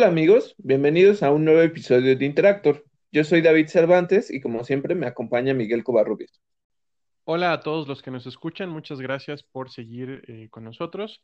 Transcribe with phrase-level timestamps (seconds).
[0.00, 2.86] Hola amigos, bienvenidos a un nuevo episodio de Interactor.
[3.12, 6.40] Yo soy David Cervantes y como siempre me acompaña Miguel Covarrubias.
[7.24, 11.22] Hola a todos los que nos escuchan, muchas gracias por seguir eh, con nosotros.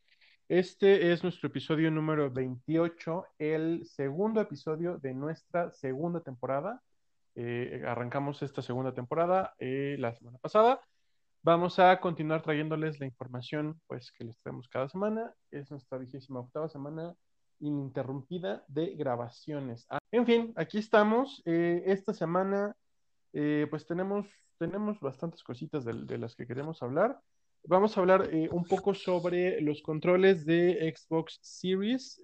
[0.51, 6.83] Este es nuestro episodio número 28, el segundo episodio de nuestra segunda temporada.
[7.35, 10.83] Eh, arrancamos esta segunda temporada eh, la semana pasada.
[11.43, 15.33] Vamos a continuar trayéndoles la información pues, que les traemos cada semana.
[15.51, 17.15] Es nuestra vigésima octava semana
[17.61, 19.87] ininterrumpida de grabaciones.
[19.91, 21.43] Ah, en fin, aquí estamos.
[21.45, 22.77] Eh, esta semana,
[23.33, 24.27] eh, pues tenemos,
[24.59, 27.21] tenemos bastantes cositas de, las que queremos hablar.
[27.65, 32.21] Vamos a hablar eh, un poco sobre los controles de Xbox Series,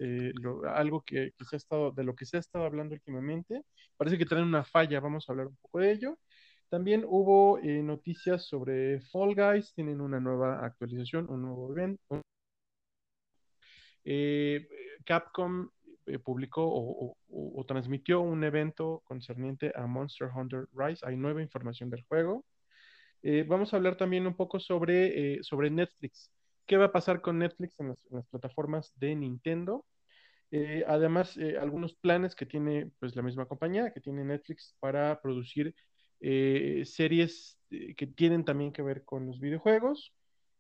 [0.73, 3.62] algo que, se ha estado, de lo que se ha estado hablando últimamente.
[3.96, 6.18] Parece que traen una falla, vamos a hablar un poco de ello.
[6.68, 12.23] También hubo noticias sobre Fall Guys, tienen una nueva actualización, un nuevo evento,
[14.04, 14.68] eh,
[15.04, 15.68] Capcom
[16.06, 21.06] eh, publicó o, transmitió un evento concerniente a Monster Hunter Rise.
[21.06, 22.45] Hay nueva información del juego.
[23.23, 26.30] Eh, vamos a hablar también un poco sobre, sobre Netflix.
[26.66, 29.86] ¿Qué va a pasar con Netflix en las, plataformas de Nintendo?
[30.86, 35.74] además, algunos planes que tiene pues, la misma compañía, que tiene Netflix para producir
[36.20, 40.12] series que tienen también que ver con los videojuegos.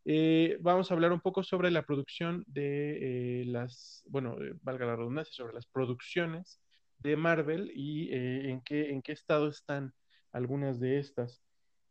[0.04, 4.86] Eh, vamos a hablar un poco sobre la producción de eh, las, bueno, eh, valga
[4.86, 6.60] la redundancia, sobre las producciones
[6.98, 9.92] de Marvel y en, qué, en qué estado están
[10.30, 11.42] algunas de estas.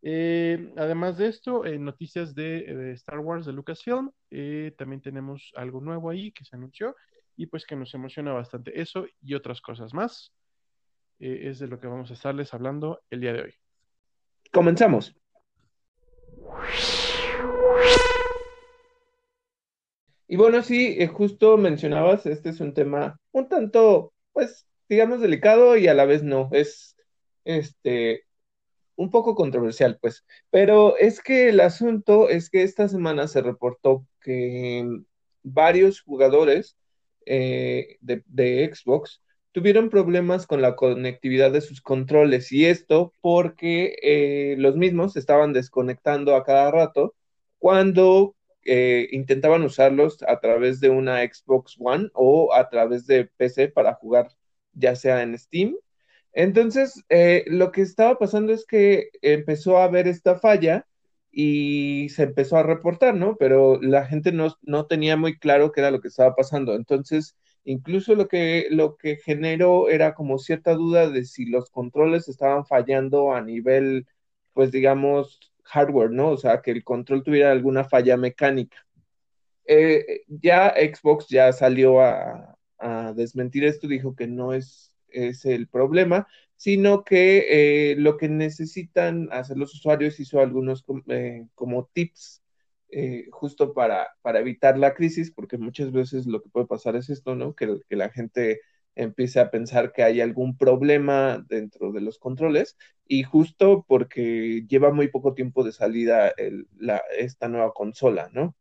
[0.02, 4.12] además de esto, noticias de, Star Wars de Lucasfilm,
[4.78, 6.96] también tenemos algo nuevo ahí que se anunció
[7.36, 8.80] y pues que nos emociona bastante.
[8.80, 10.34] Eso y otras cosas más
[11.20, 13.54] es de lo que vamos a estarles hablando el día de hoy.
[14.54, 15.14] Comenzamos.
[20.32, 25.76] Y bueno, sí, eh, justo mencionabas, este es un tema un tanto, pues, digamos, delicado
[25.76, 26.96] y a la vez no, es,
[27.44, 28.24] este,
[28.96, 30.26] un poco controversial, pues.
[30.50, 34.88] Pero es que el asunto es que esta semana se reportó que
[35.44, 36.78] varios jugadores
[37.26, 39.22] eh, de, Xbox
[39.52, 45.52] tuvieron problemas con la conectividad de sus controles y esto porque eh, los mismos estaban
[45.52, 47.16] desconectando a cada rato
[47.60, 53.70] cuando eh, intentaban usarlos a través de una Xbox One o a través de PC
[53.70, 54.30] para jugar
[54.74, 55.76] ya sea en Steam.
[56.34, 60.88] Entonces, eh, lo que estaba pasando es que empezó a haber esta falla
[61.32, 63.36] y se empezó a reportar, ¿no?
[63.38, 66.76] Pero la gente no, no tenía muy claro qué era lo que estaba pasando.
[66.76, 72.28] Entonces, incluso lo que, lo que generó era como cierta duda de si los controles
[72.30, 74.08] estaban fallando a nivel,
[74.54, 76.30] pues digamos, hardware, ¿no?
[76.32, 78.86] O sea, que el control tuviera alguna falla mecánica.
[79.66, 82.58] Eh, ya Xbox ya salió a,
[83.16, 89.30] desmentir esto, dijo que no es, es el problema, sino que eh, lo que necesitan
[89.32, 92.42] hacer los usuarios hizo algunos eh, como tips
[93.30, 97.36] justo para, para evitar la crisis, porque muchas veces lo que puede pasar es esto,
[97.36, 97.54] ¿no?
[97.56, 98.62] Que la gente
[99.04, 104.92] empiece a pensar que hay algún problema dentro de los controles y justo porque lleva
[104.92, 106.34] muy poco tiempo de salida
[107.18, 108.56] esta nueva consola, ¿no?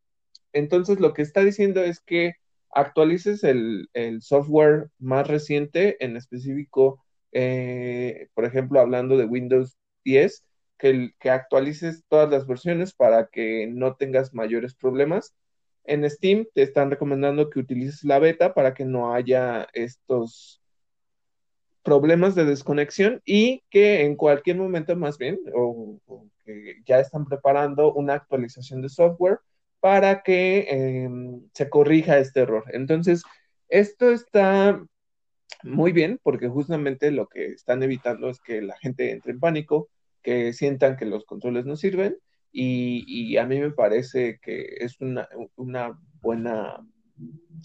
[0.53, 2.35] Entonces lo que está diciendo es que
[2.71, 3.89] actualices el,
[4.23, 7.03] software más reciente, en específico,
[7.33, 10.45] eh, por ejemplo, hablando de Windows 10,
[10.79, 15.35] que, que actualices todas las versiones para que no tengas mayores problemas
[15.91, 20.63] en Steam te están recomendando que utilices la beta para que no haya estos
[21.83, 25.99] problemas de desconexión y que en cualquier momento más bien, o,
[26.45, 29.41] que ya están preparando una actualización de software
[29.81, 32.65] para que em, se corrija este error.
[32.73, 33.25] Entonces,
[33.69, 34.81] esto está
[35.65, 39.89] muy bien porque justamente lo que están evitando es que la gente entre en pánico,
[40.23, 42.17] que sientan que los controles no sirven
[42.53, 45.29] y, a mí me parece que es una,
[46.21, 46.87] buena,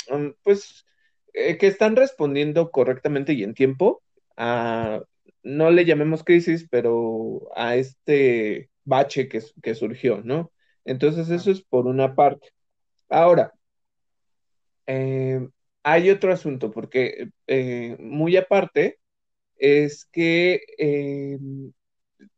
[0.10, 0.86] mm, pues,
[1.34, 4.04] eh, que están respondiendo correctamente y en tiempo
[4.38, 5.02] a,
[5.44, 10.52] no le llamemos crisis, pero a este bache que, que surgió, ¿no?
[10.86, 12.50] Entonces eso es por una parte.
[13.10, 13.54] Ahora,
[14.88, 15.48] eh,
[15.84, 19.00] hay otro asunto, porque eh, muy aparte
[19.58, 20.62] es que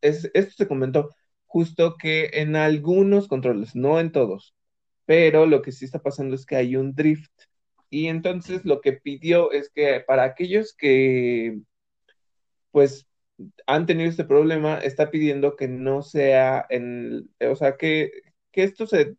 [0.02, 1.10] esto se comentó,
[1.48, 4.56] justo que en algunos controles, no en todos,
[5.06, 7.32] pero lo que sí está pasando es que hay un drift.
[7.90, 11.60] Y entonces lo que pidió es que para aquellos que
[12.72, 13.08] pues
[13.68, 18.12] han tenido este problema, está pidiendo que no sea en, o sea, que,
[18.54, 19.16] esto se,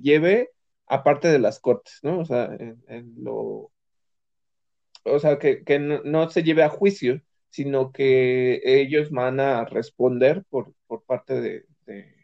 [0.00, 0.50] lleve
[0.86, 2.18] aparte de las cortes, ¿no?
[2.20, 3.70] O sea, en, lo
[5.04, 9.64] o sea, que, que no, no, se lleve a juicio, sino que ellos van a
[9.64, 12.14] responder por, por parte de, de,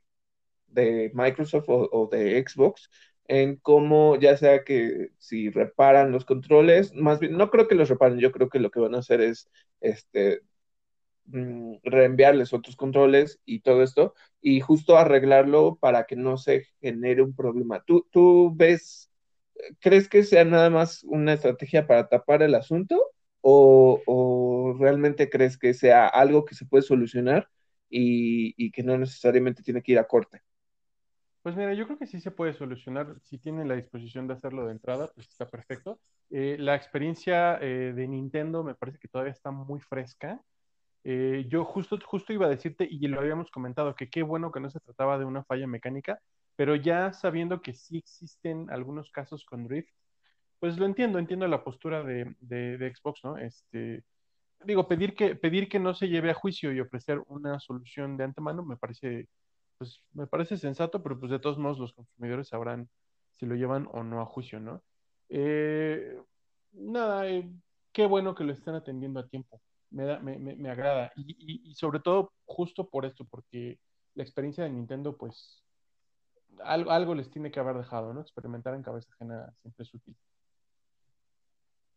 [0.68, 2.90] de Microsoft o, o, de Xbox
[3.28, 7.88] en cómo, ya sea que si reparan los controles, más bien, no creo que los
[7.88, 9.50] reparen, yo creo que lo que van a hacer es
[9.80, 10.42] este,
[11.26, 17.22] mm, reenviarles otros controles y todo esto, y justo arreglarlo para que no se genere
[17.22, 17.82] un problema.
[17.84, 19.10] ¿Tú, tú ves,
[19.80, 23.02] crees que sea nada más una estrategia para tapar el asunto
[23.40, 27.48] o, o realmente crees que sea algo que se puede solucionar
[27.88, 30.42] y, y que no necesariamente tiene que ir a corte?
[31.42, 33.14] Pues mira, yo creo que sí se puede solucionar.
[33.22, 36.00] Si tienen la disposición de hacerlo de entrada, pues está perfecto.
[36.30, 40.42] Eh, la experiencia eh, de Nintendo me parece que todavía está muy fresca.
[41.04, 44.58] Eh, yo justo, justo iba a decirte, y lo habíamos comentado, que qué bueno que
[44.58, 46.20] no se trataba de una falla mecánica,
[46.56, 49.94] pero ya sabiendo que sí existen algunos casos con Drift,
[50.58, 53.36] pues lo entiendo, entiendo la postura de, de, de Xbox, ¿no?
[53.36, 54.02] Este,
[54.66, 58.24] digo, pedir que, pedir que no se lleve a juicio y ofrecer una solución de
[58.24, 59.28] antemano me parece
[59.78, 62.88] pues me parece sensato, pero pues de todos modos los consumidores sabrán
[63.34, 64.82] si lo llevan o no a juicio, ¿no?
[65.28, 66.18] Eh,
[66.72, 67.50] nada, eh,
[67.92, 69.60] qué bueno que lo estén atendiendo a tiempo,
[69.90, 71.12] me, da, me, me, me agrada.
[71.16, 73.78] Y, y, sobre todo justo por esto, porque
[74.14, 75.62] la experiencia de Nintendo, pues
[76.64, 78.20] algo, algo les tiene que haber dejado, ¿no?
[78.20, 80.16] Experimentar en cabeza ajena siempre es útil.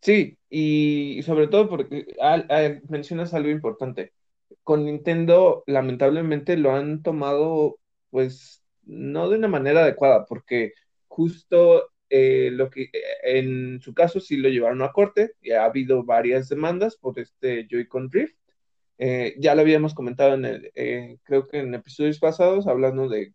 [0.01, 4.13] Sí, y sobre todo porque al, mencionas algo importante
[4.63, 7.79] con Nintendo lamentablemente lo han tomado
[8.09, 10.73] pues no de una manera adecuada, porque
[11.07, 12.89] justo eh, lo que
[13.23, 17.67] en su caso sí lo llevaron a corte, y ha habido varias demandas por este
[17.69, 18.35] Joy-Con Drift.
[18.97, 23.33] Eh, ya lo habíamos comentado en el, eh, creo que en episodios pasados, hablando de,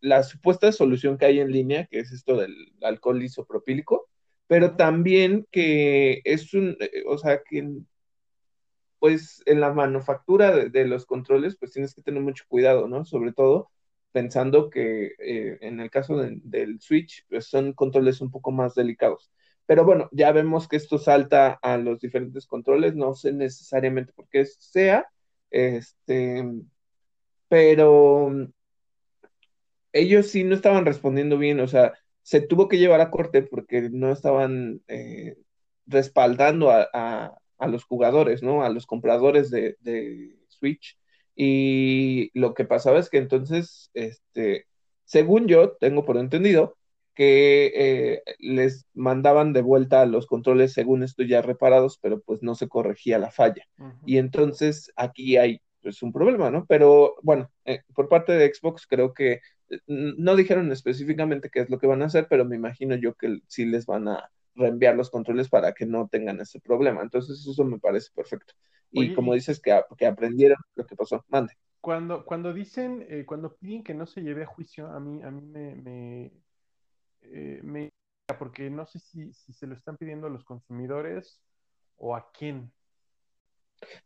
[0.00, 4.08] la supuesta solución que hay en línea, que es esto del alcohol isopropílico,
[4.52, 6.76] pero también que es un,
[7.06, 7.66] o sea, que
[8.98, 13.06] pues en la manufactura de, los controles, pues tienes que tener mucho cuidado, ¿no?
[13.06, 13.70] Sobre todo
[14.12, 18.74] pensando que eh, en el caso de, del Switch, pues son controles un poco más
[18.74, 19.30] delicados.
[19.64, 24.28] Pero bueno, ya vemos que esto salta a los diferentes controles, no sé necesariamente por
[24.28, 25.06] qué sea,
[25.50, 26.44] este,
[27.48, 28.30] pero
[29.94, 33.88] ellos sí no estaban respondiendo bien, o sea, se tuvo que llevar a corte porque
[33.90, 35.36] no estaban eh,
[35.86, 38.64] respaldando a, a a los jugadores, ¿no?
[38.64, 40.98] A los compradores de, de, Switch.
[41.34, 44.66] Y lo que pasaba es que entonces, este,
[45.04, 46.76] según yo, tengo por entendido,
[47.14, 52.54] que eh, les mandaban de vuelta los controles según esto ya reparados, pero pues no
[52.54, 53.64] se corregía la falla.
[53.78, 54.00] Uh -huh.
[54.06, 56.66] Y entonces aquí hay pues un problema, ¿no?
[56.66, 59.40] Pero bueno, eh, por parte de Xbox creo que
[59.86, 63.40] no dijeron específicamente qué es lo que van a hacer, pero me imagino yo que
[63.46, 67.02] sí les van a reenviar los controles para que no tengan ese problema.
[67.02, 68.54] Entonces, eso me parece perfecto.
[68.90, 71.54] Y como dices que, que, aprendieron lo que pasó, mande.
[71.80, 75.30] Cuando, cuando dicen, eh, cuando piden que no se lleve a juicio, a mí, a
[75.30, 76.32] mí me, me,
[77.22, 77.88] eh, me
[78.38, 81.40] porque no sé si, si, se lo están pidiendo a los consumidores
[81.96, 82.70] o a quién.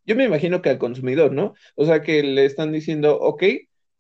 [0.05, 1.55] Yo me imagino que al consumidor, ¿no?
[1.75, 3.43] O sea, que le están diciendo, ok,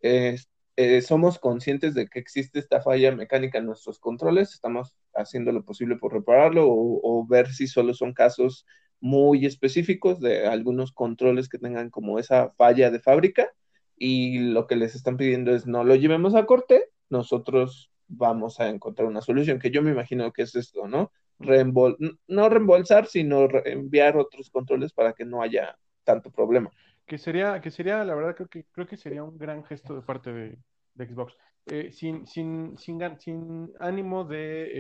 [0.03, 0.39] eh,
[0.77, 5.65] eh, somos conscientes de que existe esta falla mecánica en nuestros controles, estamos haciendo lo
[5.65, 8.67] posible por repararlo o, o, ver si solo son casos
[9.01, 13.51] muy específicos de algunos controles que tengan como esa falla de fábrica
[13.97, 18.69] y lo que les están pidiendo es no lo llevemos a corte, nosotros vamos a
[18.69, 21.11] encontrar una solución, que yo me imagino que es esto, ¿no?
[21.39, 21.97] Reembol
[22.29, 26.71] no reembolsar, sino enviar otros controles para que no haya tanto problema
[27.07, 30.03] que sería, que sería, la verdad, creo que, creo que sería un gran gesto de
[30.03, 30.59] parte de,
[30.97, 31.35] Xbox.
[31.67, 34.71] Eh, sin, sin, sin, sin, ánimo de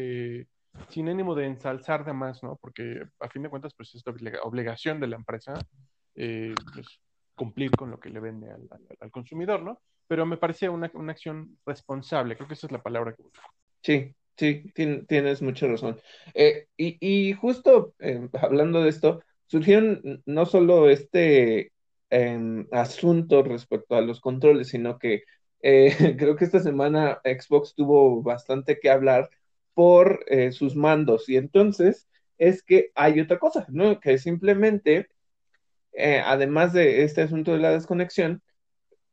[0.40, 0.46] eh,
[0.88, 2.56] sin ánimo de ensalzar de más, ¿no?
[2.60, 4.04] Porque a fin de cuentas, pues es
[4.42, 5.54] obligación de la empresa
[6.14, 6.86] eh, pues,
[7.34, 8.68] cumplir con lo que le vende al,
[9.00, 9.80] al, consumidor, ¿no?
[10.06, 13.42] Pero me parecía una, una, acción responsable, creo que esa es la palabra que busco.
[13.82, 14.72] Sí, sí,
[15.08, 16.00] tienes mucha razón.
[16.76, 17.94] Y, y, justo
[18.40, 21.72] hablando de esto, surgieron no solo este
[22.10, 25.24] eh, asunto respecto a los controles, sino que
[25.62, 29.30] eh, creo que esta semana Xbox tuvo bastante que hablar
[29.74, 32.08] por eh, sus mandos y entonces
[32.38, 34.00] es que hay otra cosa, ¿no?
[34.00, 35.08] Que simplemente,
[35.92, 38.42] eh, además de este asunto de la desconexión,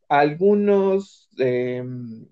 [0.09, 2.27] algunos, em,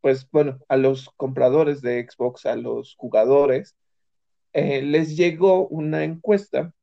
[0.00, 3.76] pues bueno, a los compradores de Xbox, a los jugadores,
[4.54, 6.74] les llegó una encuesta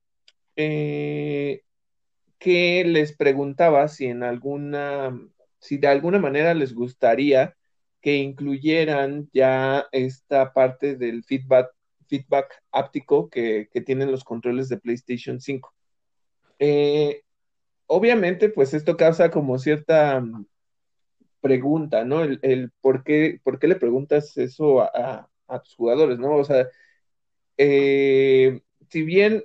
[2.39, 5.19] que les preguntaba si en alguna,
[5.60, 7.55] si de alguna manera les gustaría
[8.01, 11.72] que incluyeran ya esta parte del feedback,
[12.08, 15.74] feedback áptico que, tienen los controles de PlayStation 5.
[16.60, 17.24] Eh,
[17.88, 20.46] obviamente, pues esto causa como cierta mm,
[21.41, 22.24] pregunta, ¿no?
[22.24, 25.29] El, por, qué, por qué le preguntas eso a,
[25.63, 26.36] tus jugadores, ¿no?
[26.38, 26.67] O sea,
[27.58, 29.43] eh, si bien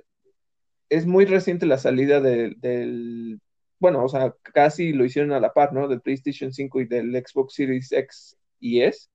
[0.89, 3.39] es muy reciente la salida del,
[3.79, 5.87] bueno, o sea, casi lo hicieron a la par, ¿no?
[5.87, 9.09] Del PlayStation 5 y del Xbox Series X y S.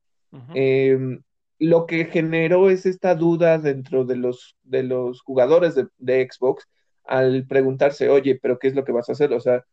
[0.54, 1.22] Em,
[1.58, 6.68] lo que generó es esta duda dentro de los, de los jugadores de, Xbox
[7.04, 9.32] al preguntarse, oye, pero ¿qué es lo que vas a hacer?
[9.32, 9.64] O sea,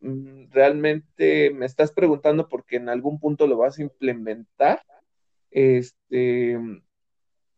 [0.00, 4.82] mm, realmente me estás preguntando porque en algún punto lo vas a implementar.
[5.50, 6.58] Este,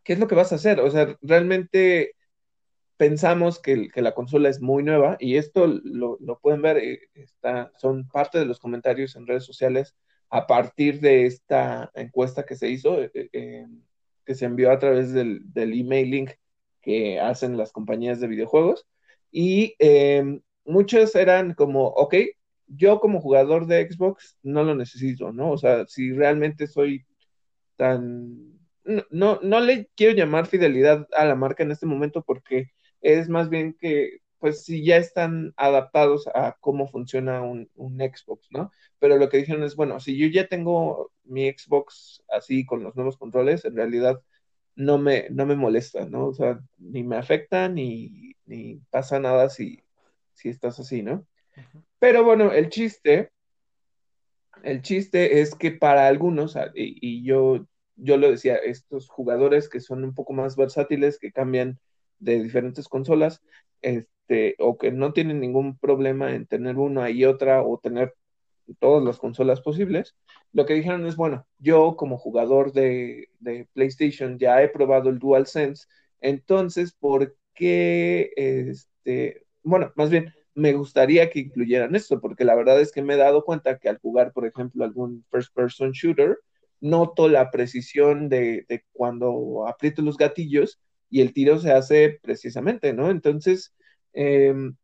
[0.02, 0.80] ¿qué es lo que vas a hacer?
[0.80, 2.14] O sea, realmente
[3.08, 8.08] pensamos que, la consola es muy nueva y esto lo, pueden ver, eh, está, son
[8.08, 9.94] parte de los comentarios en redes sociales
[10.30, 13.66] a partir de esta encuesta que se hizo, eh, eh,
[14.24, 16.30] que se envió a través del, del emailing
[16.80, 18.86] que hacen las compañías de videojuegos.
[19.30, 19.74] Y
[20.64, 22.14] muchos eran como, ok,
[22.66, 25.50] yo como jugador de Xbox no lo necesito, ¿no?
[25.50, 27.04] O sea, si realmente soy
[27.76, 28.54] tan...
[29.10, 32.70] No, no le quiero llamar fidelidad a la marca en este momento porque
[33.04, 38.72] es más bien que, pues, si ya están adaptados a cómo funciona un, Xbox, ¿no?
[38.98, 42.96] Pero lo que dijeron es, bueno, si yo ya tengo mi Xbox así con los
[42.96, 44.20] nuevos controles, en realidad
[44.74, 46.28] no me, no me molesta, ¿no?
[46.28, 48.34] O sea, ni me afecta ni,
[48.90, 49.82] pasa nada si,
[50.32, 51.26] si estás así, ¿no?
[51.98, 53.30] Pero bueno, el chiste,
[54.62, 59.80] el chiste es que para algunos, y, y, yo, yo lo decía, estos jugadores que
[59.80, 61.78] son un poco más versátiles, que cambian
[62.18, 63.42] de diferentes consolas,
[63.82, 68.14] este, o que no tienen ningún problema en tener una y otra o tener
[68.78, 70.16] todas las consolas posibles,
[70.52, 73.28] lo que dijeron es, bueno, yo como jugador de,
[73.74, 75.86] PlayStation ya he probado el DualSense,
[76.20, 82.80] entonces, ¿por qué, este, bueno, más bien, me gustaría que incluyeran esto, porque la verdad
[82.80, 86.38] es que me he dado cuenta que al jugar, por ejemplo, algún first person shooter,
[86.80, 90.80] noto la precisión de, de cuando aprieto los gatillos
[91.10, 93.10] y el tiro se hace precisamente, ¿no?
[93.10, 93.74] Entonces,
[94.12, 94.76] em,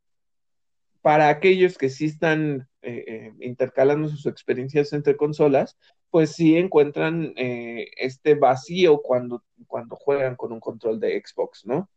[1.02, 5.78] para aquellos que sí están eh, eh, intercalando sus experiencias entre consolas,
[6.10, 11.88] pues sí encuentran eh, este vacío cuando, cuando juegan con un control de Xbox, ¿no?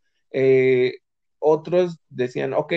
[1.39, 2.73] otros decían, ok,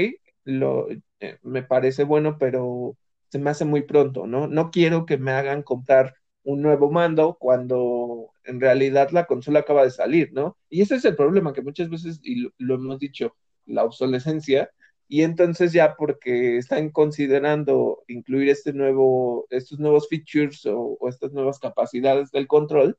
[1.43, 2.97] me parece bueno, pero
[3.29, 4.47] se me hace muy pronto, ¿no?
[4.47, 9.83] No quiero que me hagan comprar un nuevo mando cuando en realidad la consola acaba
[9.83, 10.57] de salir, ¿no?
[10.71, 13.35] Y ese es el problema, que muchas veces, y lo, hemos dicho,
[13.67, 14.71] la obsolescencia,
[15.09, 21.59] y entonces ya porque están considerando incluir este nuevo, estos nuevos features o, estas nuevas
[21.59, 22.97] capacidades del control,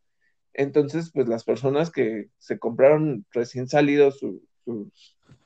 [0.54, 4.42] entonces pues las personas que se compraron recién salido su,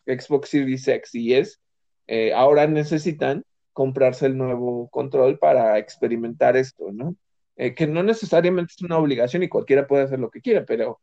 [0.08, 1.58] Xbox Series X y S,
[2.08, 7.16] eh, ahora necesitan comprarse el nuevo control para experimentar esto, ¿no?
[7.56, 11.00] Eh, que no necesariamente es una obligación y cualquiera puede hacer lo que quiera, pero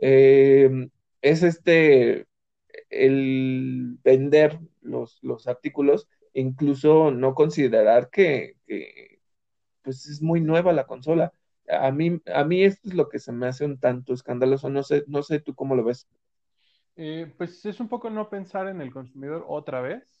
[0.00, 0.88] eh,
[1.22, 2.26] es este
[2.88, 8.56] el vender los, los artículos, incluso no considerar que,
[9.82, 11.32] pues es muy nueva la consola.
[11.68, 14.82] A mí, a mí esto es lo que se me hace un tanto escandaloso, no
[14.82, 16.08] sé, no sé tú cómo lo ves.
[16.96, 20.19] Eh, pues es un poco no pensar en el consumidor otra vez,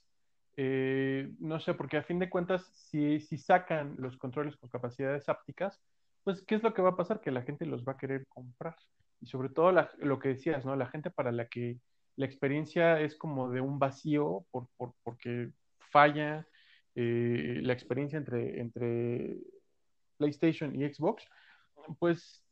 [0.56, 5.28] eh, no sé, porque a fin de cuentas, si, si sacan los controles con capacidades
[5.28, 5.80] ápticas,
[6.24, 7.20] pues, ¿qué es lo que va a pasar?
[7.20, 8.76] Que la gente los va a querer comprar.
[9.20, 10.76] Y sobre todo lo que decías, ¿no?
[10.76, 11.78] La gente para la que
[12.16, 14.68] la experiencia es como de un vacío por,
[15.02, 16.46] porque falla
[16.94, 19.38] eh, la experiencia entre, entre
[20.18, 21.24] PlayStation y Xbox,
[21.98, 22.44] pues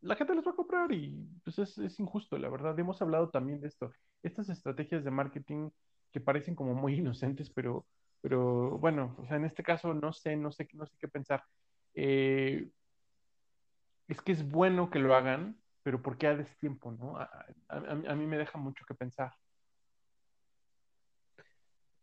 [0.00, 2.78] la gente los va a comprar y pues es, es injusto, la verdad.
[2.78, 3.92] Hemos hablado también de esto.
[4.22, 5.70] Estas estrategias de marketing
[6.16, 7.84] que parecen como muy inocentes, pero,
[8.22, 11.44] pero bueno, o sea, en este caso no sé, no sé, no sé qué pensar.
[11.92, 12.66] Eh,
[14.08, 17.18] es que es bueno que lo hagan, pero ¿por qué a destiempo, no?
[17.18, 19.32] A, mí me deja mucho que pensar.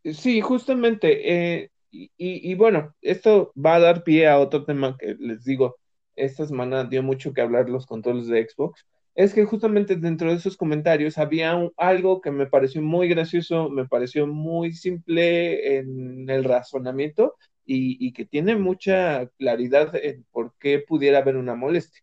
[0.03, 1.07] Sí, justamente.
[1.33, 5.77] Eh, y, y, bueno, esto va a dar pie a otro tema que les digo,
[6.15, 10.37] esta semana dio mucho que hablar los controles de Xbox es que justamente dentro de
[10.37, 16.43] esos comentarios había algo que me pareció muy gracioso, me pareció muy simple en el
[16.43, 22.01] razonamiento y, que tiene mucha claridad en por qué pudiera haber una molestia.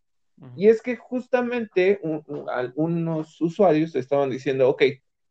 [0.56, 2.00] Y es que justamente
[2.54, 4.84] algunos usuarios estaban diciendo, ok,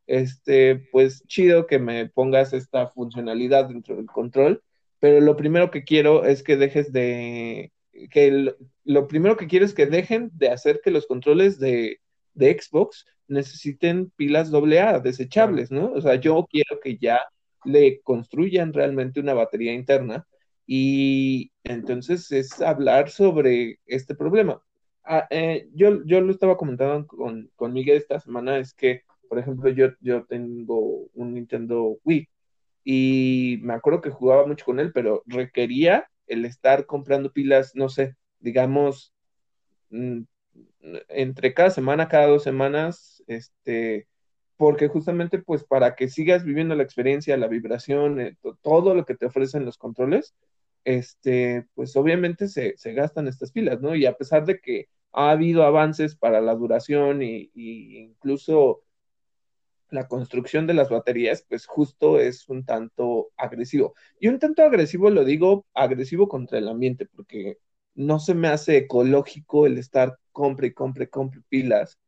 [0.05, 4.61] este, pues chido que me pongas esta funcionalidad dentro del control,
[4.99, 7.71] pero lo primero que quiero es que dejes de
[8.11, 11.99] que lo primero que quiero es que dejen de hacer que los controles de,
[12.33, 15.91] de Xbox necesiten pilas AA desechables, ¿no?
[15.91, 17.21] O sea, yo quiero que ya
[17.65, 20.25] le construyan realmente una batería interna
[20.65, 24.61] y entonces es hablar sobre este problema.
[25.03, 29.39] Ah, eh, yo, yo lo estaba comentando con, con, Miguel esta semana, es que, por
[29.39, 32.29] ejemplo, yo, yo tengo un Nintendo Wii
[32.83, 37.89] y me acuerdo que jugaba mucho con él, pero requería el estar comprando pilas, no
[37.89, 39.13] sé, digamos,
[39.89, 40.21] mm,
[41.09, 44.07] entre cada semana, cada dos semanas, este,
[44.57, 49.15] porque justamente pues para que sigas viviendo la experiencia, la vibración, eh, todo lo que
[49.15, 50.35] te ofrecen los controles,
[50.83, 53.95] este, pues obviamente se, gastan estas pilas, ¿no?
[53.95, 58.81] Y a pesar de que ha habido avances para la duración y, incluso
[59.89, 63.95] la construcción de las baterías, pues justo es un tanto agresivo.
[64.19, 67.57] Y un tanto agresivo lo digo agresivo contra el ambiente, porque
[67.95, 71.99] no se me hace ecológico el estar compre y compre, compre pilas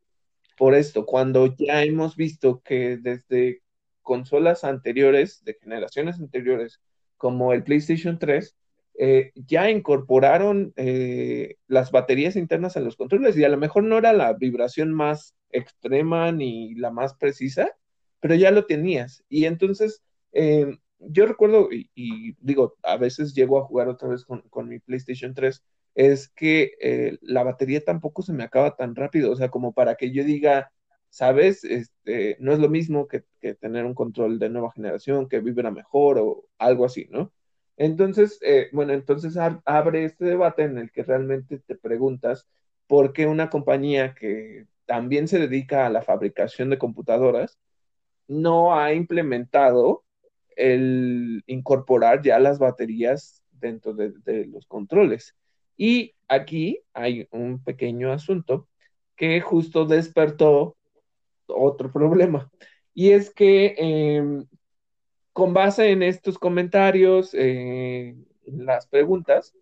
[0.58, 3.64] por esto, cuando ya hemos visto que desde
[4.04, 6.82] consolas anteriores, de generaciones anteriores,
[7.18, 8.56] como el PlayStation 3,
[9.04, 13.98] eh, ya incorporaron eh, las baterías internas en los controles y a lo mejor no
[13.98, 17.76] era la vibración más extrema ni la más precisa,
[18.20, 19.24] pero ya lo tenías.
[19.28, 20.04] Y entonces,
[20.34, 24.78] eh, yo recuerdo, y, digo, a veces llego a jugar otra vez con, con mi
[24.78, 25.64] PlayStation 3
[25.96, 29.96] es que eh, la batería tampoco se me acaba tan rápido, o sea, como para
[29.96, 30.72] que yo diga,
[31.10, 33.24] sabes, este, no es lo mismo que,
[33.60, 37.34] tener un control de nueva generación que vibra mejor o algo así, ¿no?
[37.84, 39.36] Entonces, eh, bueno, entonces
[39.66, 42.48] abre este debate en el que realmente te preguntas
[42.86, 47.58] por qué una compañía que también se dedica a la fabricación de computadoras
[48.28, 50.04] no ha implementado
[50.56, 55.36] el incorporar ya las baterías dentro de los controles.
[55.76, 58.68] Y aquí hay un pequeño asunto
[59.16, 60.78] que justo despertó
[61.48, 62.52] otro problema.
[62.94, 64.46] Y es que em,
[65.34, 68.16] con base en estos comentarios, eh,
[68.46, 69.54] las preguntas,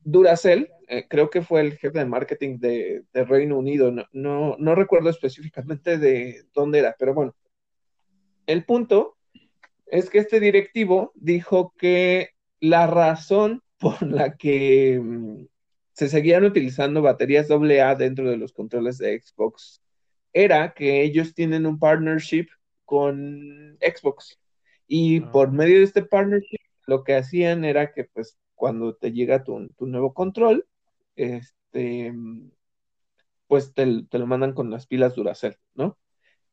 [0.00, 5.10] Duracell, eh, creo que fue el jefe de marketing de, Reino Unido, no, no, recuerdo
[5.10, 7.36] específicamente de dónde era, pero bueno,
[8.46, 9.18] el punto
[9.86, 15.46] es que este directivo dijo que la razón por la que mm,
[15.92, 19.82] se seguían utilizando baterías AA dentro de los controles de Xbox
[20.32, 22.46] era que ellos tienen un partnership
[22.88, 24.40] con Xbox
[24.86, 25.30] y ah.
[25.30, 29.68] por medio de este partnership lo que hacían era que pues cuando te llega tu,
[29.80, 30.66] nuevo control,
[31.14, 32.14] este,
[33.46, 35.98] pues te, lo mandan con las pilas Duracell, ¿no?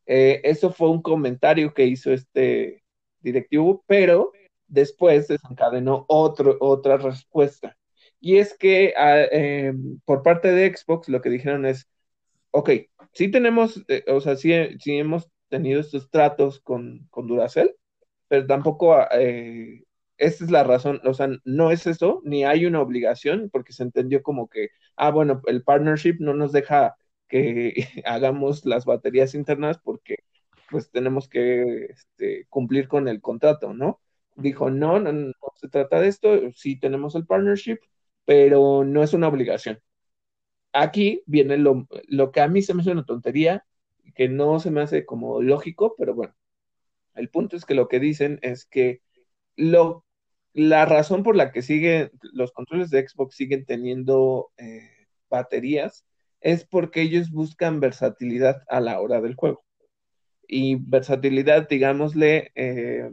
[0.05, 2.83] Eh, eso fue un comentario que hizo este
[3.21, 4.33] directivo, pero
[4.67, 7.77] después desencadenó otro, otra respuesta.
[8.19, 11.87] Y es que ah, em, por parte de Xbox lo que dijeron es,
[12.51, 12.71] ok,
[13.13, 17.75] sí tenemos, eh, o sea, sí, hemos tenido estos tratos con, con Duracell,
[18.27, 19.83] pero tampoco, ah, eh,
[20.17, 23.83] esta es la razón, o sea, no es eso, ni hay una obligación, porque se
[23.83, 26.95] entendió como que, ah, bueno, el partnership no nos deja
[27.27, 27.73] que
[28.05, 30.17] hagamos las baterías internas porque
[30.69, 34.01] pues tenemos que este, cumplir con el contrato, ¿no?
[34.35, 37.77] dijo, no, no, se trata de esto, sí tenemos el partnership,
[38.25, 39.79] pero no es una obligación.
[40.73, 41.87] Aquí viene lo,
[42.33, 43.65] que a mí se me hace una tontería,
[44.13, 46.35] que no se me hace como lógico, pero bueno,
[47.15, 49.01] el punto es que lo que dicen es que
[49.55, 50.05] lo,
[50.53, 56.05] la razón por la que sigue, los controles de Xbox siguen teniendo eh, baterías
[56.41, 59.65] es porque ellos buscan versatilidad a la hora del juego.
[60.47, 63.09] Y versatilidad, digámosle, eh,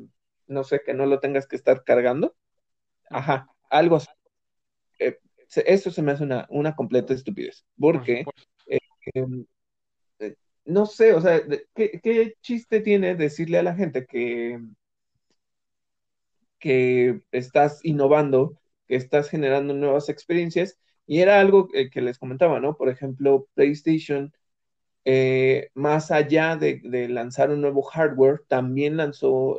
[0.46, 2.36] no sé, que no lo tengas que estar cargando.
[3.08, 4.08] Ajá, algo así.
[4.98, 8.24] Eh, eso se me hace una, una completa estupidez, porque
[8.66, 8.78] eh,
[10.64, 11.42] no sé, o sea,
[11.74, 14.60] ¿qué, chiste tiene decirle a la gente que,
[16.58, 20.78] que estás innovando, que estás generando nuevas experiencias?
[21.06, 22.76] Y era algo que les comentaba, ¿no?
[22.76, 24.32] Por ejemplo, PlayStation
[25.04, 29.58] eh, más allá de, lanzar un nuevo hardware, también lanzó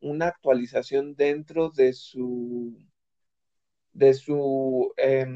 [0.00, 2.76] una actualización dentro de su
[3.92, 5.26] de su eh,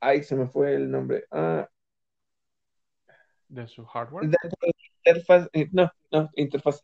[0.00, 1.68] ay se me fue el nombre ah,
[3.52, 4.30] de su hardware
[5.04, 6.82] interfaz eh, no no interfaz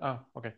[0.00, 0.48] ah ok.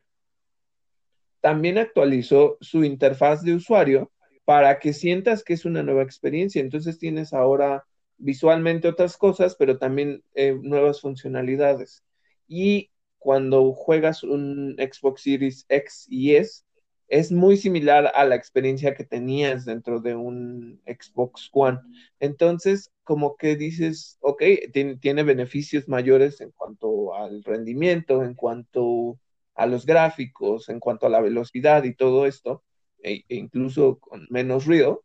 [1.40, 4.10] También actualizó su interfaz de usuario
[4.44, 6.60] para que sientas que es una nueva experiencia.
[6.60, 7.84] Entonces tienes ahora
[8.16, 12.02] visualmente otras cosas, pero también eh, nuevas funcionalidades.
[12.48, 16.64] Y cuando juegas un Xbox Series X y S,
[17.08, 21.80] es muy similar a la experiencia que tenías dentro de un Xbox One.
[22.20, 29.18] Entonces, como que dices, ok, tiene, tiene beneficios mayores en cuanto al rendimiento, en cuanto
[29.54, 32.64] a los gráficos, en cuanto a la velocidad y todo esto,
[33.02, 35.04] e, e incluso con menos ruido,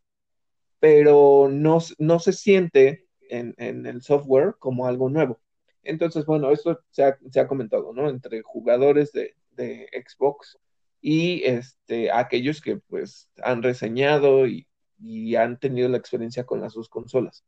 [0.79, 5.39] pero no, no se siente en, en, el software como algo nuevo.
[5.83, 8.09] Entonces, bueno, esto se ha, se ha comentado, ¿no?
[8.09, 10.57] Entre jugadores de, de Xbox
[11.01, 14.65] y este, aquellos que pues han reseñado y,
[15.37, 17.45] han tenido la experiencia con las dos consolas.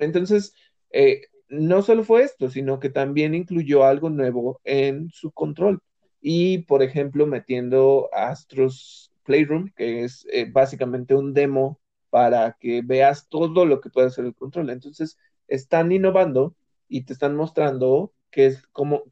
[0.00, 0.52] Entonces,
[0.90, 5.80] eh, no solo fue esto, sino que también incluyó algo nuevo en su control.
[6.20, 11.80] Y, por ejemplo, metiendo Astros Playroom, que es eh, básicamente un demo
[12.10, 14.70] para que veas todo lo que puede hacer el control.
[14.70, 16.56] Entonces, están innovando
[16.88, 19.04] y te están mostrando qué es cómo,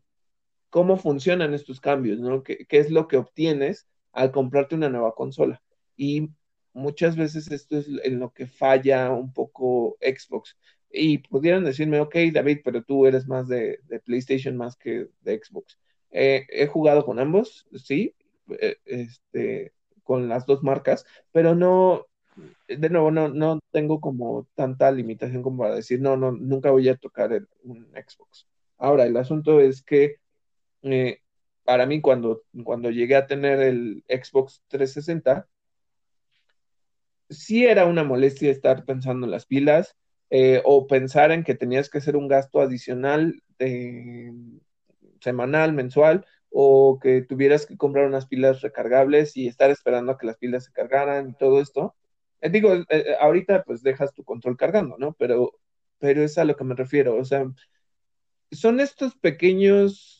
[0.77, 2.43] cómo funcionan estos cambios, ¿no?
[2.43, 5.62] ¿Qué, ¿Qué, es lo que obtienes al comprarte una nueva consola?
[5.97, 6.29] Y
[6.75, 10.59] muchas veces esto es en lo que falla un poco Xbox.
[10.91, 15.79] Y pudieran decirme, ok, David, pero tú eres más de, PlayStation más que de Xbox.
[16.11, 18.15] Eh, he jugado con ambos, sí,
[18.61, 22.05] eh, este, con las dos marcas, pero no,
[22.69, 26.87] de nuevo, no, no tengo como tanta limitación como para decir, no, no, nunca voy
[26.91, 27.31] a tocar
[27.62, 28.47] un Xbox.
[28.77, 30.17] Ahora, el asunto es que
[30.92, 31.22] eh,
[31.64, 35.49] para mí cuando, cuando llegué a tener el Xbox 360,
[37.29, 39.96] sí era una molestia estar pensando en las pilas
[40.31, 43.42] eh, o pensar en que tenías que hacer un gasto adicional
[45.20, 50.27] semanal, mensual, o que tuvieras que comprar unas pilas recargables y estar esperando a que
[50.27, 51.94] las pilas se cargaran y todo esto.
[52.40, 52.72] Eh, digo,
[53.20, 55.14] ahorita pues dejas tu control cargando, ¿no?
[55.14, 55.59] Pero,
[55.99, 57.16] pero es a lo que me refiero.
[57.16, 57.44] O sea,
[58.53, 60.15] son estos pequeños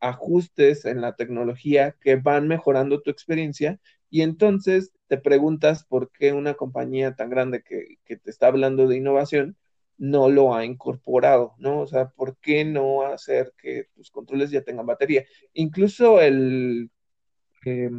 [0.00, 3.80] ajustes en la tecnología que van mejorando tu experiencia
[4.10, 8.86] y entonces te preguntas por qué una compañía tan grande que, que te está hablando
[8.86, 9.56] de innovación
[9.96, 11.80] no lo ha incorporado, ¿no?
[11.80, 15.24] O sea, ¿por qué no hacer que tus controles ya tengan batería?
[15.52, 16.90] Incluso el,
[17.64, 17.90] eh,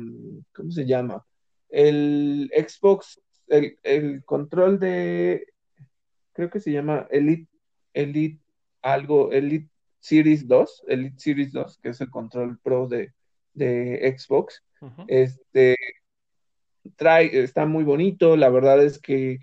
[0.54, 1.26] ¿cómo se llama?
[1.70, 5.48] El Xbox, el, el, control de,
[6.34, 7.50] creo que se llama Elite,
[7.94, 8.42] Elite
[8.82, 9.70] algo, Elite
[10.06, 13.12] Series 2, Elite Series 2, que es el control pro de,
[13.54, 14.64] de Xbox.
[14.82, 15.06] Uh -huh.
[15.08, 15.76] Este
[16.96, 19.40] trae, está muy bonito, la verdad es que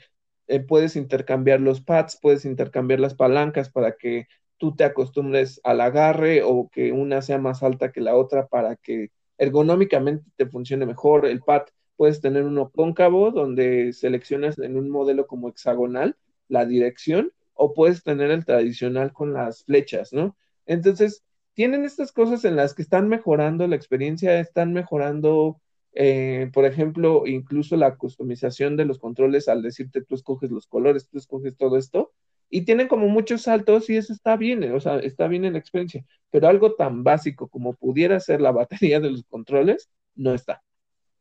[0.47, 5.81] eh, puedes intercambiar los pads, puedes intercambiar las palancas para que tú te acostumbres al
[5.81, 10.87] agarre o que una sea más alta que la otra para que ergonómicamente te funcione
[10.87, 11.27] mejor.
[11.27, 11.63] El pad
[11.97, 18.05] puedes tener uno cóncavo donde seleccionas en un modelo como hexagonal la dirección o puedes
[18.05, 20.37] tener el tradicional con las flechas, ¿no?
[20.67, 21.23] Entonces,
[21.55, 25.61] tienen estas cosas en las que están mejorando la experiencia, están mejorando
[25.95, 31.09] eh, por ejemplo, incluso la customización de los controles al decirte tú escoges los colores,
[31.09, 32.13] tú escoges todo esto,
[32.49, 35.59] y tienen como muchos saltos y eso está bien, o sea, está bien en la
[35.59, 40.63] experiencia, pero algo tan básico como pudiera ser la batería de los controles, no está.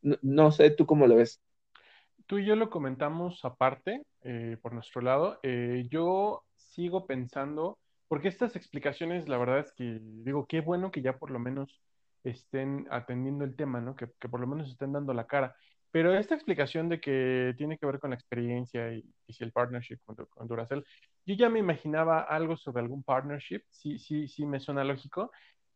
[0.01, 1.39] No, sé, ¿tú cómo lo ves?
[2.25, 5.39] Tú y yo lo comentamos aparte, eh, por nuestro lado.
[5.43, 7.77] Eh, yo sigo pensando,
[8.11, 11.81] porque estas explicaciones, la verdad es que digo, qué bueno que ya por lo menos
[12.25, 13.95] estén atendiendo el tema, ¿no?
[13.95, 15.55] Que, por lo menos estén dando la cara.
[15.91, 19.53] Pero esta explicación de que tiene que ver con la experiencia y, y si el
[19.53, 20.83] partnership con, con, Duracell,
[21.25, 25.31] yo ya me imaginaba algo sobre algún partnership, sí, sí, sí me suena lógico,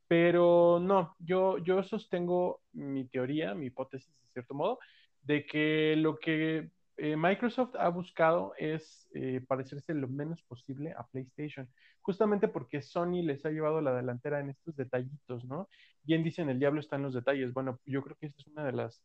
[0.05, 4.79] pero no, yo, yo sostengo mi teoría, mi hipótesis, de cierto modo,
[5.21, 11.05] de que lo que eh, Microsoft ha buscado es eh, parecerse lo menos posible a
[11.07, 11.69] PlayStation,
[12.01, 15.67] justamente porque Sony les ha llevado la delantera en estos detallitos, ¿no?
[16.03, 17.53] Bien dicen, el diablo está en los detalles.
[17.53, 19.03] Bueno, yo creo que esa es una de las,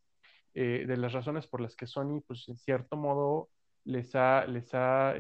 [0.55, 3.49] eh, de las razones por las que Sony, pues en cierto modo,
[3.85, 5.15] les ha, les ha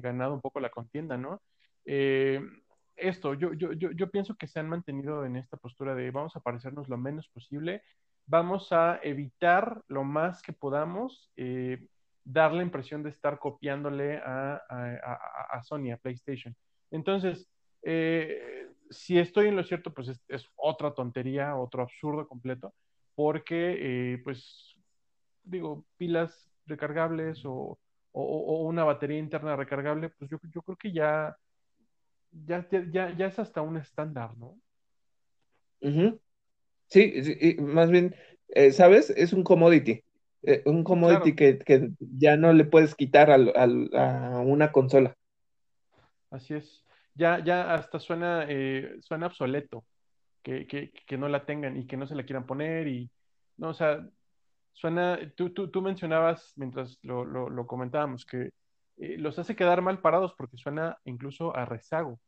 [0.00, 1.42] ganado un poco la contienda, ¿no?
[1.84, 6.36] Esto, yo, yo, yo, yo pienso que se han mantenido en esta postura de vamos
[6.36, 7.82] a parecernos lo menos posible,
[8.24, 11.32] vamos a evitar lo más que podamos
[12.24, 16.54] dar la impresión de estar copiándole a, Sony, a PlayStation.
[16.90, 17.48] Entonces,
[17.82, 22.74] eh, si estoy en lo cierto, pues es, otra tontería, otro absurdo completo,
[23.14, 23.76] porque,
[24.14, 24.74] eh, pues,
[25.44, 27.78] digo, pilas recargables o,
[28.16, 31.36] una batería interna recargable, pues yo, yo creo que ya,
[32.46, 34.56] ya, ya, ya es hasta un estándar, ¿no?
[36.86, 38.14] Sí, más bien,
[38.48, 39.10] eh, ¿sabes?
[39.10, 40.04] Es un commodity.
[40.46, 41.58] Eh, un commodity claro.
[41.58, 45.16] que, que, ya no le puedes quitar a, a, a una consola.
[46.30, 49.84] Así es ya, ya hasta suena, eh, suena obsoleto
[50.42, 53.10] que, que, que, no la tengan y que no se la quieran poner y,
[53.56, 54.06] no, o sea,
[54.72, 58.50] suena, tú, tú, tú mencionabas mientras lo, lo, lo comentábamos que
[58.96, 62.20] eh, los hace quedar mal parados porque suena incluso a rezago.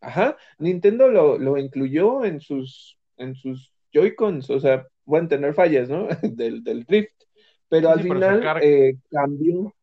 [0.00, 5.90] Ajá, Nintendo lo, lo incluyó en sus, en sus Joy-Cons, o sea, pueden tener fallas,
[5.90, 6.08] ¿no?
[6.22, 7.14] del, del Drift,
[7.70, 9.74] pero Sí, al pero final sacar, eh, cambió,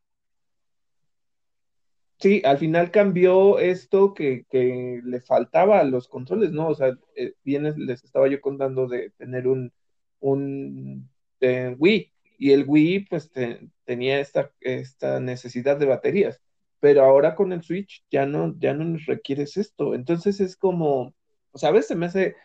[2.19, 6.69] sí, al final cambió esto que, que le faltaba a los controles, ¿no?
[6.69, 9.73] O sea, eh, bien es- les estaba yo contando de tener un,
[10.19, 11.09] un
[11.41, 16.41] eh, Wii, y el Wii pues te- tenía esta, esta necesidad de baterías,
[16.79, 21.13] pero ahora con el Switch ya no, ya no nos requieres esto, entonces es como,
[21.51, 22.35] o sea, a veces se me hace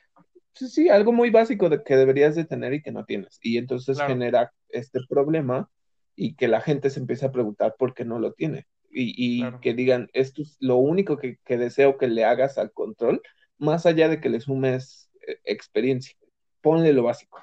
[0.59, 3.39] Sí, sí, algo muy básico de que deberías de tener y que no tienes.
[3.41, 5.71] Y entonces claro, genera este problema
[6.17, 8.67] y que la gente se empieza a preguntar por qué no lo tiene.
[8.91, 12.59] Y, y claro, que digan, esto es lo único que, que deseo que le hagas
[12.59, 13.23] al control,
[13.57, 16.17] más allá de que le sumes eh, experiencia.
[16.61, 17.39] Ponle lo básico.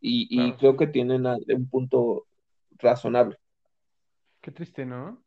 [0.00, 2.26] Y, creo que tienen un punto
[2.78, 3.36] razonable.
[4.40, 5.22] Qué triste, ¿no?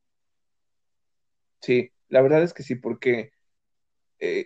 [1.61, 3.31] Sí, la verdad es que sí, porque
[4.19, 4.45] eh,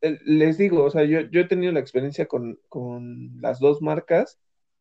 [0.00, 4.38] les digo, o sea, yo, yo he tenido la experiencia con, con las dos marcas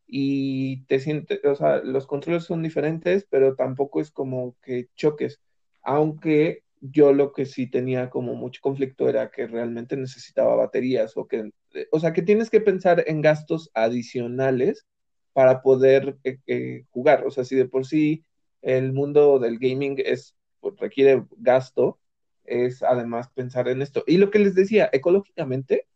[0.07, 5.41] y te sientes, o sea, los controles son diferentes, pero tampoco es como que choques,
[5.81, 11.27] aunque yo lo que sí tenía como mucho conflicto era que realmente necesitaba baterías o
[11.27, 14.85] que, eh, o sea, que tienes que pensar en gastos adicionales
[15.31, 18.23] para poder eh, eh, jugar, o sea, si de por sí
[18.61, 20.35] el mundo del gaming es,
[20.77, 21.99] requiere gasto
[22.45, 24.03] es además pensar en esto.
[24.07, 25.87] Y lo que les decía, ecológicamente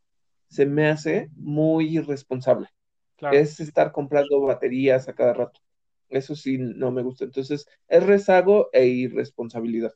[0.48, 2.70] se me hace muy irresponsable.
[3.18, 5.60] Claro, Es estar comprando baterías a cada rato.
[6.10, 7.26] Eso sí, no me gusta.
[7.26, 9.94] Entonces, es rezago e irresponsabilidad.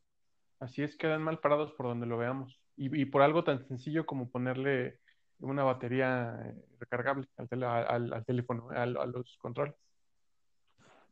[0.59, 2.59] Así es, quedan mal parados por donde lo veamos.
[2.75, 4.99] Y, y por algo tan sencillo como ponerle
[5.39, 9.75] una batería eh, recargable al, tele- al, al teléfono, al- a los controles.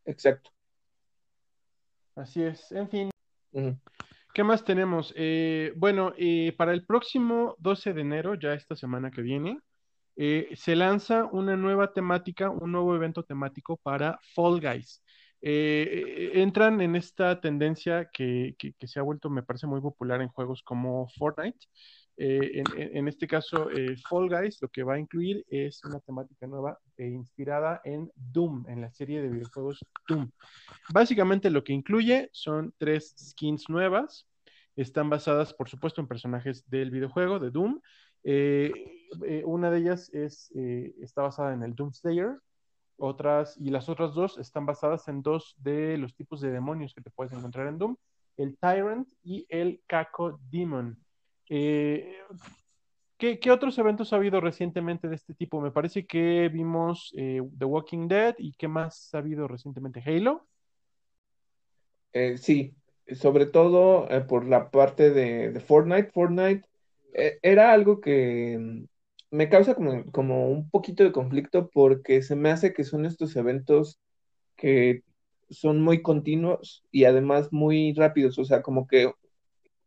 [0.06, 0.52] Exacto.
[2.15, 2.71] Así es.
[2.71, 3.10] En fin.
[4.39, 5.13] ¿Qué más tenemos?
[5.17, 9.60] Eh, bueno, eh, para el próximo 12 de enero, ya esta semana que viene,
[10.15, 15.04] eh, se lanza una nueva temática, un nuevo evento temático para Fall Guys.
[15.41, 21.10] Entran en esta tendencia que, se ha vuelto, me parece, muy popular en juegos como
[21.17, 21.60] Fortnite.
[22.15, 23.67] En, en- este caso,
[24.10, 28.69] Fall Guys lo que va a incluir es una temática nueva e inspirada en Doom,
[28.69, 30.32] en la serie de videojuegos Doom.
[30.93, 34.28] Básicamente lo que incluye son tres skins nuevas.
[34.75, 37.82] Están basadas, por supuesto, en personajes del videojuego, de Doom.
[38.23, 38.71] Eh,
[39.25, 42.38] eh, una de ellas es, eh, está basada en el Doomslayer.
[42.97, 47.01] Otras, y las otras dos están basadas en dos de los tipos de demonios que
[47.01, 47.95] te puedes encontrar en Doom,
[48.36, 50.97] el Tyrant y el Caco Demon.
[51.47, 52.19] ¿qué,
[53.17, 55.62] qué otros eventos ha habido recientemente de este tipo?
[55.62, 60.03] Me parece que vimos The Walking Dead y ¿qué más ha habido recientemente?
[60.05, 60.45] Halo.
[62.38, 62.75] Sí,
[63.15, 66.12] sobre todo eh, por la parte de, Fortnite.
[66.12, 66.65] Fortnite
[67.13, 68.86] eh, era algo que mm,
[69.32, 73.36] me causa como, como un poquito de conflicto porque se me hace que son estos
[73.36, 74.00] eventos
[74.56, 75.04] que
[75.50, 79.12] son muy continuos y además muy rápidos, o sea, como que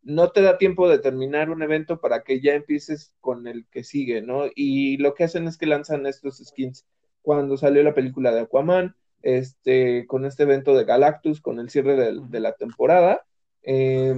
[0.03, 3.83] no te da tiempo de terminar un evento para que ya empieces con el que
[3.83, 4.45] sigue, ¿no?
[4.53, 6.85] Y lo que hacen es que lanzan estos skins.
[7.21, 11.95] Cuando salió la película de Aquaman, este, con este evento de Galactus, con el cierre
[11.95, 13.25] de, la temporada,
[13.63, 14.13] eh,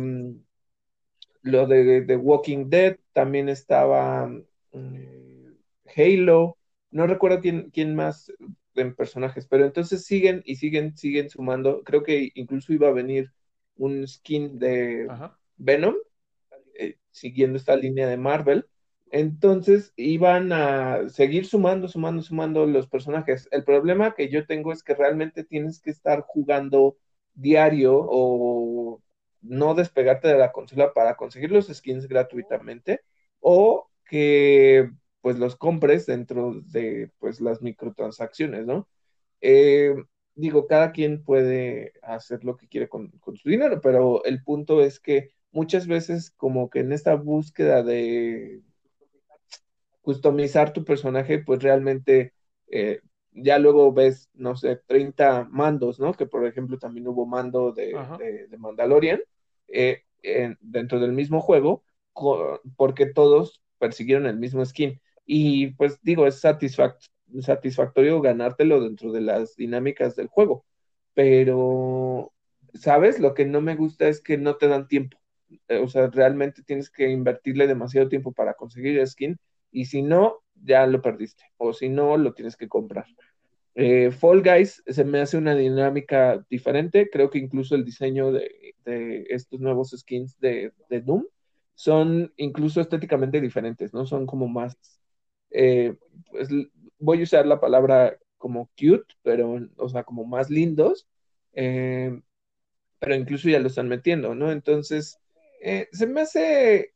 [1.41, 4.30] lo de, de, Walking Dead, también estaba
[4.74, 5.54] eh,
[5.96, 6.58] Halo,
[6.91, 8.32] no recuerdo quién, quién más
[8.76, 11.84] en personajes, pero entonces siguen y siguen, siguen sumando.
[11.84, 13.32] Creo que incluso iba a venir
[13.78, 15.38] un skin de Ajá.
[15.58, 15.96] Venom,
[16.78, 18.65] eh, siguiendo esta línea de Marvel.
[19.15, 23.47] Entonces iban a seguir sumando, sumando, sumando los personajes.
[23.51, 26.97] El problema que yo tengo es que realmente tienes que estar jugando
[27.34, 29.01] diario o
[29.41, 33.04] no despegarte de la consola para conseguir los skins gratuitamente
[33.39, 38.89] o que pues los compres dentro de pues las microtransacciones, ¿no?
[39.39, 39.95] Eh,
[40.36, 44.82] digo, cada quien puede hacer lo que quiere con, con, su dinero, pero el punto
[44.82, 48.62] es que muchas veces como que en esta búsqueda de
[50.06, 52.34] customizar tu personaje, pues realmente
[52.68, 56.13] eh, ya luego ves, no sé, 30 mandos, ¿no?
[56.13, 57.88] Que por ejemplo también hubo mando de,
[58.20, 59.20] de, de Mandalorian
[59.68, 61.84] eh, en, dentro del mismo juego,
[62.78, 65.02] porque todos persiguieron el mismo skin.
[65.26, 66.98] Y pues digo, es satisfac
[67.41, 70.65] satisfactorio ganártelo dentro de las dinámicas del juego.
[71.15, 72.32] Pero,
[72.76, 73.20] ¿sabes?
[73.20, 75.18] Lo que no me gusta es que no te dan tiempo.
[75.82, 79.39] O sea, realmente tienes que invertirle demasiado tiempo para conseguir el skin
[79.75, 81.43] y si no, ya lo perdiste.
[81.57, 83.05] O si no, lo tienes que comprar.
[83.75, 87.09] Eh, Fall Guys se me hace una dinámica diferente.
[87.09, 91.25] Creo que incluso el diseño de, de estos nuevos skins de, de, Doom
[91.73, 94.05] son incluso estéticamente diferentes, ¿no?
[94.05, 94.77] Son como más,
[95.51, 95.93] eh,
[96.31, 96.47] pues,
[96.99, 101.05] voy a usar la palabra como cute, pero, o sea, como más lindos,
[101.51, 102.17] eh,
[102.97, 104.53] pero incluso ya lo están metiendo, ¿no?
[104.53, 105.19] Entonces,
[105.61, 106.93] eh, se me hace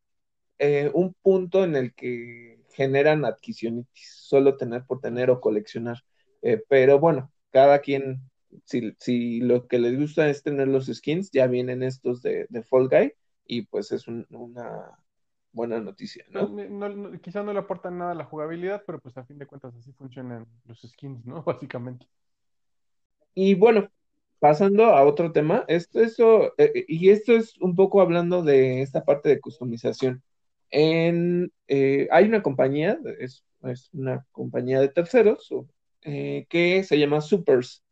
[0.94, 5.98] un punto en el que generan adquisionitis, solo tener por tener o coleccionar.
[6.42, 8.22] Eh, pero bueno, cada quien,
[8.64, 12.64] si, si, lo que les gusta es tener los skins, ya vienen estos de, de
[12.64, 13.14] Fall Guy
[13.46, 14.98] y pues es un, una
[15.52, 16.48] buena noticia, ¿no?
[16.48, 17.20] No, ¿no?
[17.20, 19.92] Quizá no le aportan nada a la jugabilidad, pero pues a fin de cuentas así
[19.92, 21.44] funcionan los skins, ¿no?
[21.44, 22.08] Básicamente.
[23.34, 23.90] Y bueno,
[24.40, 29.04] pasando a otro tema, esto, esto eh, y esto es un poco hablando de esta
[29.04, 30.24] parte de customización.
[30.72, 33.44] En, eh, hay una compañía, es,
[33.92, 35.50] una compañía de terceros
[36.02, 37.84] eh, que se llama Supers.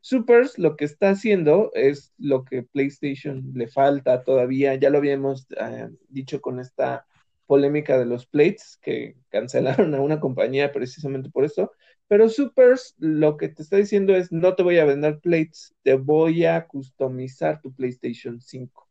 [0.00, 5.46] Supers lo que está haciendo es lo que PlayStation le falta todavía, ya lo habíamos
[5.58, 7.06] eh, dicho con esta
[7.46, 11.72] polémica de los plates que cancelaron a una compañía precisamente por eso,
[12.06, 15.94] pero Supers lo que te está diciendo es no te voy a vender plates, te
[15.94, 18.83] voy a customizar tu PlayStation 5.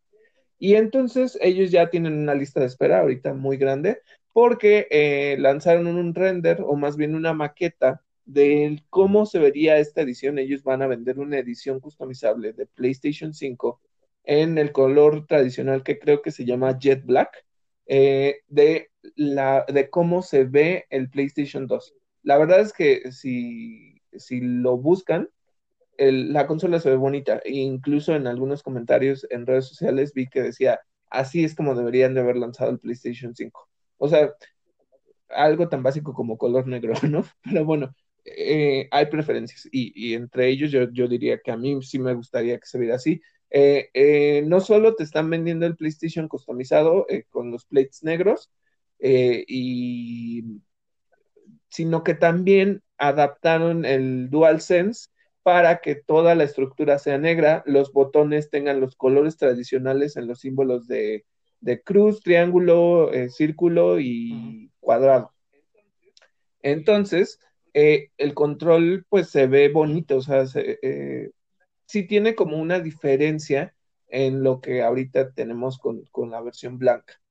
[0.59, 3.99] Y entonces ellos ya tienen una lista de espera ahorita muy grande
[4.31, 10.01] porque eh, lanzaron un render o más bien una maqueta de cómo se vería esta
[10.01, 10.39] edición.
[10.39, 13.81] Ellos van a vender una edición customizable de PlayStation 5
[14.23, 17.45] en el color tradicional que creo que se llama Jet Black,
[17.85, 21.93] eh, de, la, de cómo se ve el PlayStation 2.
[22.23, 25.29] La verdad es que si, si lo buscan,
[25.97, 27.39] la consola se ve bonita.
[27.43, 30.79] E incluso en algunos comentarios en redes sociales vi que decía,
[31.10, 33.69] así es como deberían de haber lanzado el PlayStation 5.
[33.97, 34.34] O sea,
[35.29, 37.25] algo tan básico como color negro, ¿no?
[37.43, 37.93] Pero bueno,
[38.25, 42.13] eh, hay preferencias y, y entre ellos yo, yo, diría que a mí sí me
[42.13, 43.21] gustaría que se viera así.
[43.49, 48.51] Eh, eh, no solo te están vendiendo el PlayStation customizado con los plates negros,
[48.99, 50.62] y,
[51.69, 55.10] sino que también adaptaron el DualSense
[55.43, 60.39] para que toda la estructura sea negra, los botones tengan los colores tradicionales en los
[60.39, 61.25] símbolos de,
[61.60, 65.34] de cruz, triángulo, eh, círculo y cuadrado.
[66.62, 67.39] Entonces,
[67.73, 71.32] eh, el control pues se ve bonito, o sea, se, eh,
[71.86, 73.75] sí tiene como una diferencia
[74.08, 77.22] en lo que ahorita tenemos con, con la versión blanca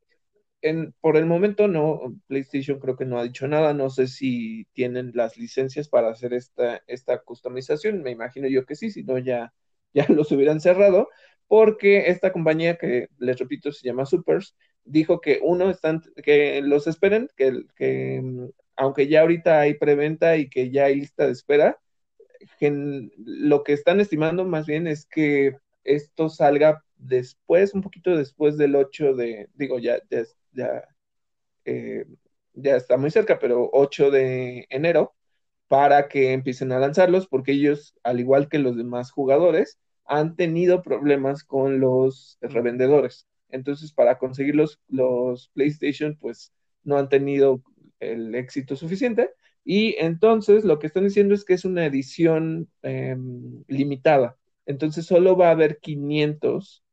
[0.63, 4.67] en, por el momento no, PlayStation creo que no ha dicho nada, no sé si
[4.73, 9.19] tienen las licencias para hacer esta, esta customización, me imagino yo que sí, si no
[9.19, 9.53] ya,
[9.95, 11.09] ya los hubieran cerrado,
[11.49, 16.87] porque esta compañía que les repito se llama Supers, dijo que uno, están, que los
[16.87, 18.23] esperen, que, que
[18.77, 21.79] aunque ya ahorita hay preventa y que ya hay lista de espera,
[22.61, 28.77] lo que están estimando más bien es que esto salga después, un poquito después del
[28.77, 30.23] 8 de, digo, ya, ya,
[30.53, 30.85] ya,
[31.65, 32.07] eh,
[32.55, 35.15] ya está muy cerca, pero 8 de enero,
[35.69, 40.83] para que empiecen a lanzarlos, porque ellos, al igual que los demás jugadores, han tenido
[40.83, 43.27] problemas con los revendedores.
[43.51, 46.53] Entonces, para conseguir los, los PlayStation, pues
[46.85, 47.63] no han tenido
[48.01, 49.31] el éxito suficiente.
[49.65, 53.17] Y entonces lo que están diciendo es que es una edición eh,
[53.69, 54.37] limitada.
[54.67, 56.85] Entonces solo va a haber 500,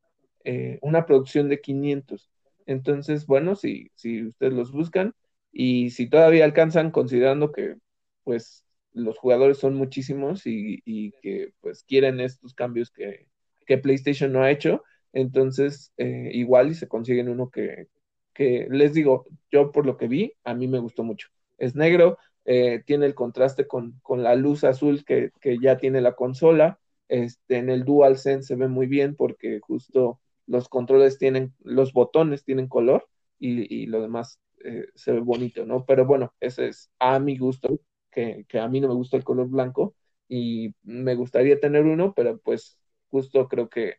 [0.44, 2.30] eh, una producción de 500.
[2.70, 5.16] Entonces, bueno, si, si ustedes los buscan
[5.52, 7.78] y si todavía alcanzan, considerando que
[8.24, 13.26] pues los jugadores son muchísimos y, y que pues quieren estos cambios que,
[13.66, 17.88] que PlayStation no ha hecho, entonces eh, igual y se consiguen uno que,
[18.36, 21.30] que, les digo, yo por lo que vi, a mí me gustó mucho.
[21.58, 26.02] Es negro, eh, tiene el contraste con, con la luz azul que, que, ya tiene
[26.02, 26.78] la consola,
[27.08, 32.44] este, en el DualSense se ve muy bien porque justo los controles tienen, los botones
[32.44, 33.08] tienen color
[33.40, 35.86] y, y lo demás eh, se ve bonito, ¿no?
[35.86, 37.80] Pero bueno, ese es a mi gusto,
[38.12, 39.96] que, que, a mí no me gusta el color blanco
[40.28, 42.78] y me gustaría tener uno, pero pues
[43.10, 43.98] justo creo que,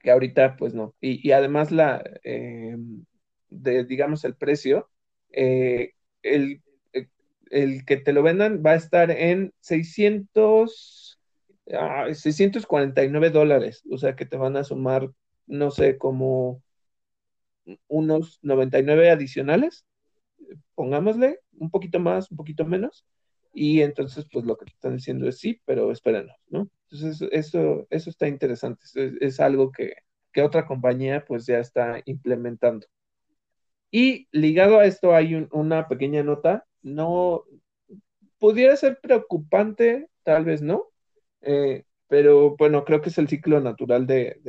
[0.00, 0.94] que ahorita pues no.
[1.00, 2.76] Y, y además la, eh,
[3.50, 4.88] de, digamos, el precio,
[5.32, 5.92] eh,
[6.22, 6.62] el,
[7.50, 11.05] el que te lo vendan va a estar en 600
[11.72, 15.10] ah, 649 dólares, o sea que te van a sumar,
[15.46, 16.62] no sé, como
[17.88, 19.84] unos 99 adicionales,
[20.74, 23.06] pongámosle, un poquito más, un poquito menos,
[23.52, 26.68] y entonces pues lo que te están diciendo es sí, pero espérenos, ¿no?
[26.90, 28.84] Entonces eso, eso está interesante,
[29.20, 29.94] es, algo que,
[30.32, 32.86] que, otra compañía pues ya está implementando.
[33.90, 37.44] Y ligado a esto hay un, una pequeña nota, no,
[38.38, 40.88] pudiera ser preocupante, tal vez no,
[41.46, 44.40] eh, pero bueno, creo que es el ciclo natural de,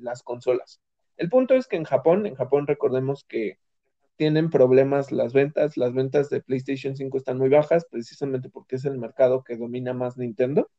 [0.00, 0.80] las consolas.
[1.16, 3.58] El punto es que en Japón, en Japón recordemos que
[4.16, 8.84] tienen problemas las ventas, las ventas de PlayStation 5 están muy bajas, precisamente porque es
[8.84, 10.70] el mercado que domina más Nintendo.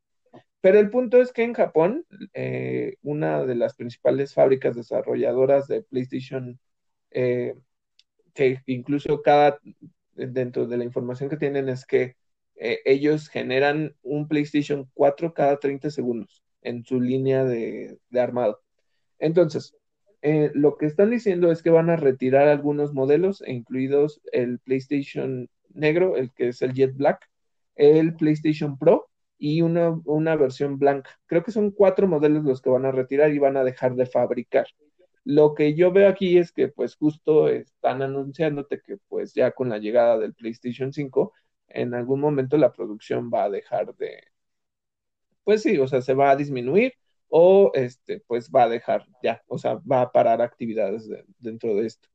[0.62, 5.84] Pero el punto es que en Japón, eh, una de las principales fábricas desarrolladoras de
[5.84, 6.60] PlayStation,
[7.12, 7.56] eh,
[8.34, 9.60] que incluso cada,
[10.14, 12.16] dentro de la información que tienen es que
[12.60, 18.62] eh, ellos generan un PlayStation 4 cada 30 segundos en su línea de, armado.
[19.18, 19.76] Entonces,
[20.53, 26.18] lo que están diciendo es que van a retirar algunos modelos, incluidos el PlayStation negro,
[26.18, 27.30] el que es el Jet Black,
[27.76, 31.18] el PlayStation Pro y una, versión blanca.
[31.26, 34.05] Creo que son cuatro modelos los que van a retirar y van a dejar de
[34.05, 34.68] fabricar.
[35.24, 39.70] Lo que yo veo aquí es que pues justo están anunciándote que pues ya con
[39.70, 41.34] la llegada del PlayStation 5,
[41.70, 44.24] en algún momento la producción va a dejar de,
[45.43, 46.93] pues sí, o sea, se va a disminuir
[47.28, 51.07] o este, pues va a dejar ya, o sea, va a parar actividades
[51.39, 52.09] dentro de esto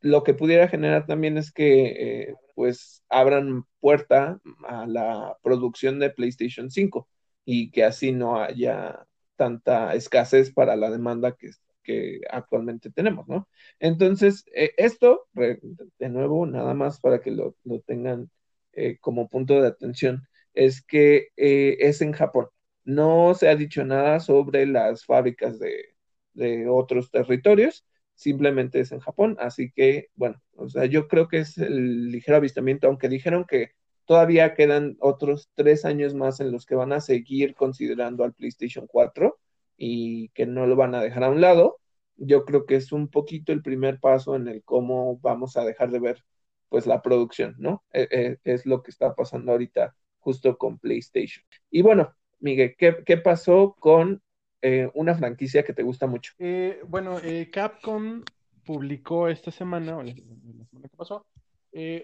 [0.00, 6.10] lo que pudiera generar también es que eh, pues abran puerta a la producción de
[6.10, 7.08] PlayStation 5
[7.44, 11.50] y que así no haya tanta escasez para la demanda que,
[11.82, 13.48] que actualmente tenemos, ¿no?
[13.78, 18.30] Entonces, eh, esto, de nuevo, nada más para que lo, tengan
[18.72, 22.48] eh, como punto de atención, es que es en Japón.
[22.84, 25.94] No se ha dicho nada sobre las fábricas de,
[26.34, 27.84] de otros territorios
[28.20, 32.36] simplemente es en Japón, así que bueno, o sea, yo creo que es el ligero
[32.36, 33.70] avistamiento, aunque dijeron que
[34.04, 38.86] todavía quedan otros tres años más en los que van a seguir considerando al PlayStation
[38.86, 39.38] 4
[39.78, 41.78] y que no lo van a dejar a un lado,
[42.16, 45.90] yo creo que es un poquito el primer paso en el cómo vamos a dejar
[45.90, 46.24] de ver
[46.70, 47.84] pues la producción, ¿no?
[47.92, 51.44] E, e, es lo que está pasando ahorita justo con PlayStation.
[51.70, 54.22] Y bueno, Miguel, ¿qué, pasó con
[54.62, 56.32] eh, una franquicia que te gusta mucho.
[56.38, 58.22] Eh, bueno, eh, Capcom
[58.64, 61.26] publicó esta semana, o la, semana que pasó,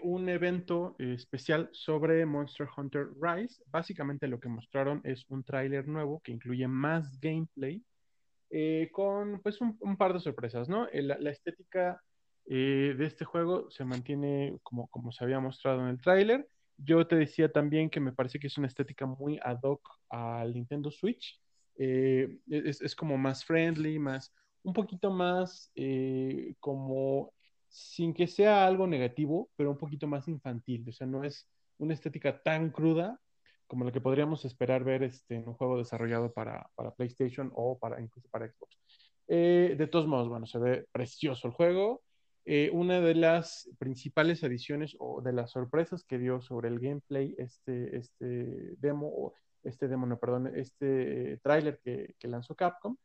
[0.03, 3.63] un evento especial sobre Monster Hunter Rise.
[3.67, 7.83] Básicamente lo que mostraron es un tráiler nuevo que incluye más gameplay
[8.93, 10.87] con pues un, par de sorpresas, ¿no?
[10.93, 12.01] La, estética
[12.55, 16.49] de este juego se mantiene como, como se había mostrado en el tráiler.
[16.79, 20.55] Yo te decía también que me parece que es una estética muy ad hoc al
[20.55, 21.41] Nintendo Switch.
[21.79, 24.33] Eh, es, como más friendly, más,
[24.63, 27.33] un poquito más eh, como,
[27.69, 31.95] sin que sea algo negativo, pero un poquito más infantil, o sea, no es una
[31.95, 33.21] estética tan cruda
[33.67, 38.01] como lo que podríamos esperar ver este, en un juego desarrollado para, PlayStation o para
[38.01, 38.79] incluso para Xbox.
[39.29, 42.03] Eh, de todos modos, bueno, se ve precioso el juego.
[42.73, 47.97] Una de las principales adiciones o de las sorpresas que dio sobre el gameplay este,
[47.97, 49.35] este demo,
[49.65, 52.97] este demo, no, perdón, este tráiler que, lanzó Capcom,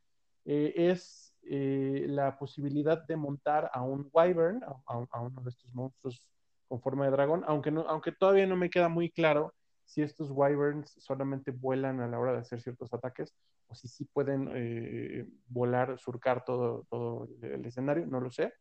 [0.44, 6.26] eh, es eh, la posibilidad de montar a un Wyvern, a, uno de estos monstruos
[6.68, 10.94] con forma de dragón, aunque, aunque todavía no me queda muy claro si estos Wyverns
[10.98, 13.34] solamente vuelan a la hora de hacer ciertos ataques
[13.68, 18.52] o si sí pueden eh, volar, surcar todo, todo el escenario, no lo sé.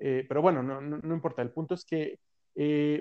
[0.00, 1.42] Pero bueno, no, no, no, importa.
[1.42, 2.18] El punto es que,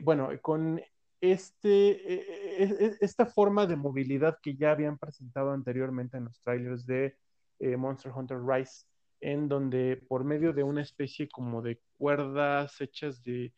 [0.03, 0.81] bueno, con
[1.21, 6.39] este, e, e, e, esta forma de movilidad que ya habían presentado anteriormente en los
[6.41, 7.15] trailers de
[7.59, 8.85] eh, Monster Hunter Rise,
[9.19, 13.53] en donde por medio de una especie como de cuerdas hechas de,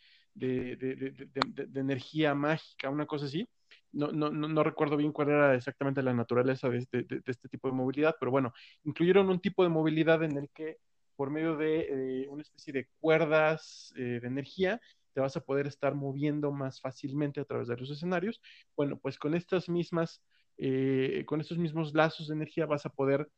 [1.75, 3.47] energía mágica, una cosa así,
[3.91, 8.15] no, no, recuerdo bien cuál era exactamente la naturaleza de este, este, tipo de movilidad,
[8.19, 10.77] pero bueno, incluyeron un tipo de movilidad en el que
[11.21, 11.81] por medio de
[12.23, 14.81] eh, una especie de cuerdas eh, de energía
[15.13, 18.41] te vas a poder estar moviendo más fácilmente a través de los escenarios.
[18.75, 20.23] Bueno, pues con estas mismas,
[20.57, 23.29] eh, con estos mismos lazos de energía vas a poder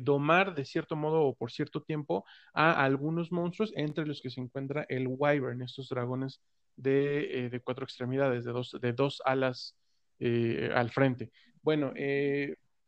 [0.00, 4.40] domar de cierto modo o por cierto tiempo a algunos monstruos, entre los que se
[4.40, 6.40] encuentra el Wyvern, estos dragones
[6.76, 9.76] de, eh, cuatro extremidades, de dos, de dos alas
[10.20, 11.32] al frente.
[11.62, 11.92] Bueno,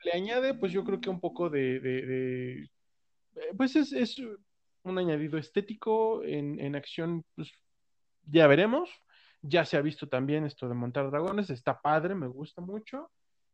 [0.05, 2.69] le añade, pues yo creo que un poco de,
[3.57, 4.21] pues es, es,
[4.83, 7.53] un añadido estético en, acción, pues
[8.25, 8.91] ya veremos.
[9.43, 13.11] Ya se ha visto también esto de montar dragones, está padre, me gusta mucho.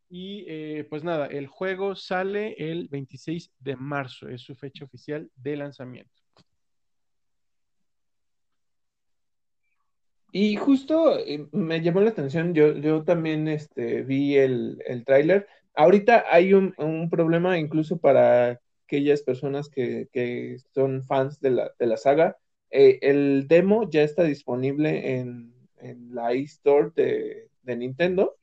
[0.09, 5.31] Y eh, pues nada, el juego sale el 26 de marzo, es su fecha oficial
[5.35, 6.13] de lanzamiento.
[10.33, 15.47] Y justo eh, me llamó la atención, yo, yo también este, vi el, el tráiler.
[15.75, 18.61] Ahorita hay un, un, problema incluso para
[18.95, 22.39] aquellas personas que, son fans de la, saga.
[22.71, 28.37] Eh, el demo ya está disponible en, en la eStore de, de Nintendo.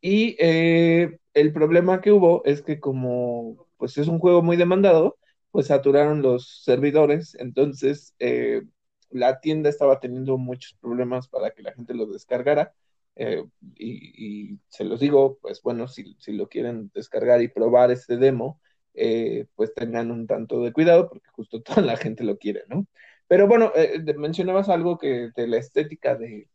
[0.00, 5.18] Y eh, el problema que hubo es que como pues es un juego muy demandado,
[5.50, 8.62] pues saturaron los servidores, entonces eh,
[9.10, 12.74] la tienda estaba teniendo muchos problemas para que la gente lo descargara.
[13.16, 13.44] eh,
[13.76, 18.16] y, y se los digo, pues bueno, si, si lo quieren descargar y probar este
[18.16, 18.60] demo,
[18.98, 22.86] eh, pues tengan un tanto de cuidado porque justo toda la gente lo quiere, ¿no?
[23.28, 26.48] Pero bueno, eh, mencionabas algo que de la estética de,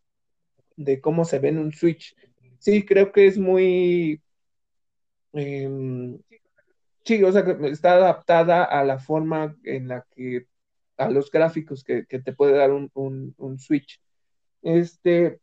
[0.76, 2.16] de cómo se ve en un Switch.
[2.60, 4.22] Sí, creo que es muy,
[5.34, 6.20] em,
[7.06, 10.48] sí, o sea, que está adaptada a la forma en la que,
[10.98, 14.02] a los gráficos que, que te puede dar un, un, un Switch.
[14.62, 15.40] Este,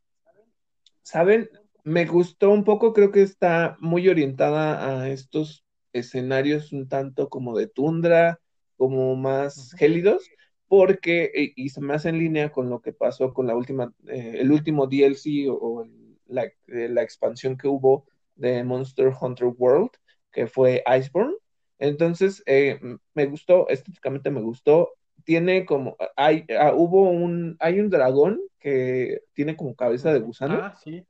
[1.02, 1.50] ¿saben?
[1.84, 7.56] Me gustó un poco, creo que está muy orientada a estos escenarios un tanto como
[7.56, 8.40] de tundra,
[8.76, 10.30] como más gélidos,
[10.68, 13.92] porque, y, y se me hace en línea con lo que pasó con la última,
[14.08, 19.12] eh, el último DLC o, o el- la, eh, la expansión que hubo de Monster
[19.20, 19.90] Hunter World,
[20.32, 21.34] que fue Iceborne.
[21.78, 22.78] Entonces, eh,
[23.14, 24.90] me gustó, estéticamente me gustó.
[25.24, 30.64] Tiene como, hay, ah, hubo un, hay un dragón que tiene como cabeza de gusano
[30.64, 31.06] Ah, sí.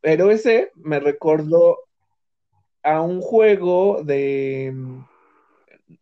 [0.00, 1.78] pero ese me recordó
[2.82, 4.74] a un juego de,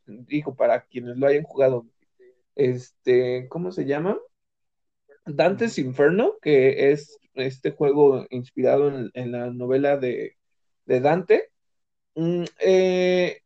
[0.06, 1.86] digo, para quienes lo hayan jugado,
[2.54, 4.18] este, ¿cómo se llama?
[5.26, 5.78] Dante's.
[5.78, 10.36] Inferno, que es este juego inspirado en, en la novela de,
[10.86, 11.50] de Dante.
[12.14, 13.42] Mm, eh,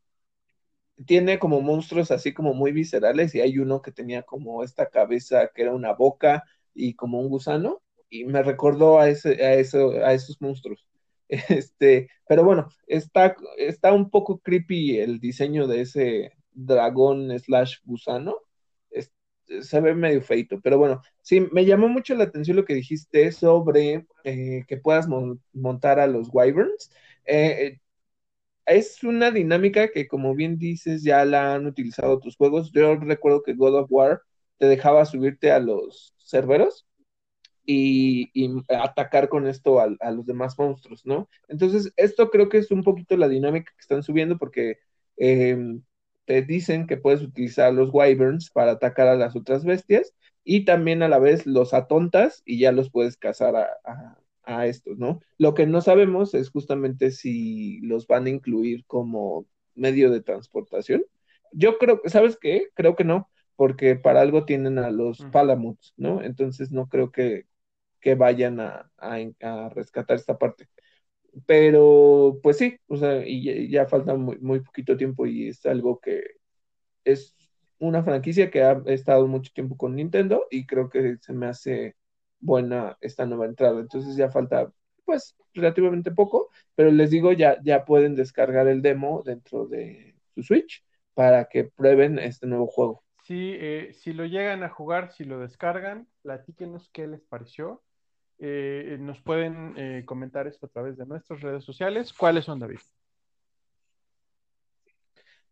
[1.06, 5.50] tiene como monstruos así como muy viscerales y hay uno que tenía como esta cabeza
[5.54, 9.90] que era una boca y como un gusano y me recordó a ese, a eso,
[10.04, 10.86] a esos monstruos.
[11.48, 18.36] Este, pero bueno, está, está un poco creepy el diseño de ese dragón slash gusano.
[18.90, 19.12] Es-
[19.60, 23.30] se ve medio feito, pero bueno, sí, me llamó mucho la atención lo que dijiste
[23.32, 26.90] sobre eh, que puedas mon- montar a los wyverns.
[27.26, 27.78] Eh,
[28.66, 32.72] es una dinámica que, como bien dices, ya la han utilizado otros juegos.
[32.72, 34.22] Yo recuerdo que God of War
[34.58, 36.86] te dejaba subirte a los cerberos
[37.66, 41.28] y, y atacar con esto a, a, los demás monstruos, ¿no?
[41.48, 44.78] Entonces, esto creo que es un poquito la dinámica que están subiendo porque
[45.16, 45.78] eh,
[46.24, 51.02] te dicen que puedes utilizar los wyverns para atacar a las otras bestias y también
[51.02, 55.20] a la vez los atontas y ya los puedes cazar a, a, a estos, ¿no?
[55.38, 61.04] Lo que no sabemos es justamente si los van a incluir como medio de transportación.
[61.52, 62.68] Yo creo, ¿sabes qué?
[62.74, 65.24] Creo que no, porque para algo tienen a los.
[65.32, 66.22] Palamuts, ¿no?
[66.22, 67.46] Entonces no creo que,
[68.04, 70.68] que vayan a, a, a, rescatar esta parte.
[71.46, 75.64] Pero, pues sí, o sea, y ya, ya falta muy, muy, poquito tiempo y es
[75.66, 76.22] algo que
[77.04, 77.34] es
[77.78, 81.96] una franquicia que ha estado mucho tiempo con Nintendo y creo que se me hace
[82.40, 83.80] buena esta nueva entrada.
[83.80, 84.70] Entonces ya falta,
[85.06, 90.42] pues, relativamente poco, pero les digo, ya, ya pueden descargar el demo dentro de su
[90.42, 90.84] Switch
[91.14, 93.02] para que prueben este nuevo juego.
[93.24, 97.82] Sí, eh, si lo llegan a jugar, si lo descargan, platíquenos qué les pareció.
[98.38, 102.12] Eh, nos pueden eh, comentar esto a través de nuestras redes sociales.
[102.12, 102.78] ¿Cuáles son, David?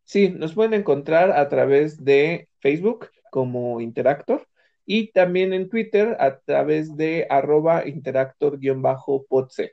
[0.05, 4.47] Sí, nos pueden encontrar a través de Facebook como Interactor
[4.85, 9.71] y también en Twitter a través de arroba interactor-podc.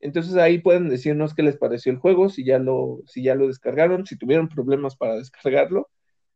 [0.00, 3.46] Entonces ahí pueden decirnos qué les pareció el juego, si ya lo, si ya lo
[3.46, 5.88] descargaron, si tuvieron problemas para descargarlo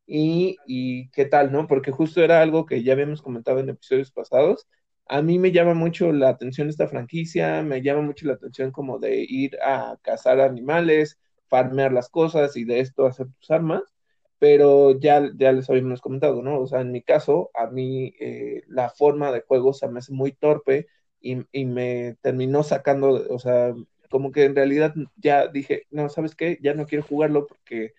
[0.06, 1.66] y, y qué tal, ¿no?
[1.66, 4.68] Porque justo era algo que ya habíamos comentado en episodios pasados.
[5.08, 8.98] A mí me llama mucho la atención esta franquicia, me llama mucho la atención como
[8.98, 13.82] de ir a cazar animales, farmear las cosas y de esto hacer tus armas,
[14.38, 16.58] pero ya, ya les habíamos comentado, ¿no?
[16.60, 20.12] O sea, en mi caso, a mí eh, la forma de juego se me hace
[20.12, 20.88] muy torpe
[21.20, 23.74] y, y me terminó sacando, o sea,
[24.10, 26.58] como que en realidad ya dije, no, ¿sabes qué?
[26.62, 27.92] Ya no quiero jugarlo porque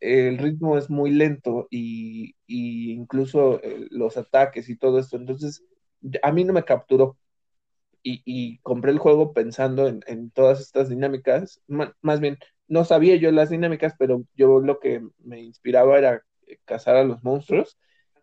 [0.00, 5.16] el ritmo es muy lento y, y incluso eh, los ataques y todo esto.
[5.16, 5.64] Entonces,
[6.22, 7.18] a mí no me capturó
[8.02, 11.60] y, compré el juego pensando en, todas estas dinámicas.
[11.66, 16.22] Más bien, no sabía yo las dinámicas, pero yo lo que me inspiraba era
[16.64, 17.78] cazar a los monstruos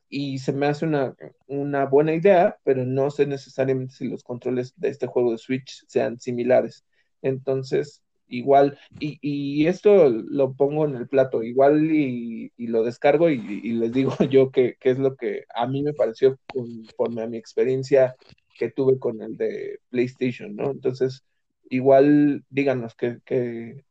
[0.10, 1.16] y se me hace una,
[1.48, 5.84] una buena idea, pero no sé necesariamente si los controles de este juego de Switch
[5.88, 6.86] sean similares.
[7.22, 13.30] Entonces, igual, y, y esto lo pongo en el plato, igual y, y lo descargo
[13.30, 17.28] y, y, les digo yo qué es lo que a mí me pareció conforme a
[17.28, 18.16] mi experiencia
[18.58, 20.72] que tuve con el de PlayStation, ¿no?
[20.72, 21.24] Entonces,
[21.70, 23.86] igual díganos qué, qué,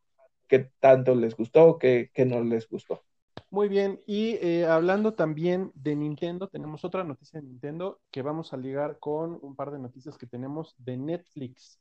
[0.48, 3.02] qué tanto les gustó, qué, qué no les gustó.
[3.50, 8.52] Muy bien, y eh, hablando también de Nintendo, tenemos otra noticia de Nintendo que vamos
[8.52, 11.78] a ligar con un par de noticias que tenemos de Netflix.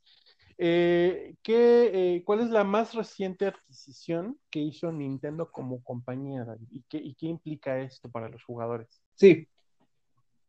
[0.57, 6.67] Eh, ¿qué, eh, ¿Cuál es la más reciente adquisición que hizo Nintendo como compañía, David?
[6.71, 9.01] ¿Y qué, y qué implica esto para los jugadores?
[9.15, 9.47] Sí.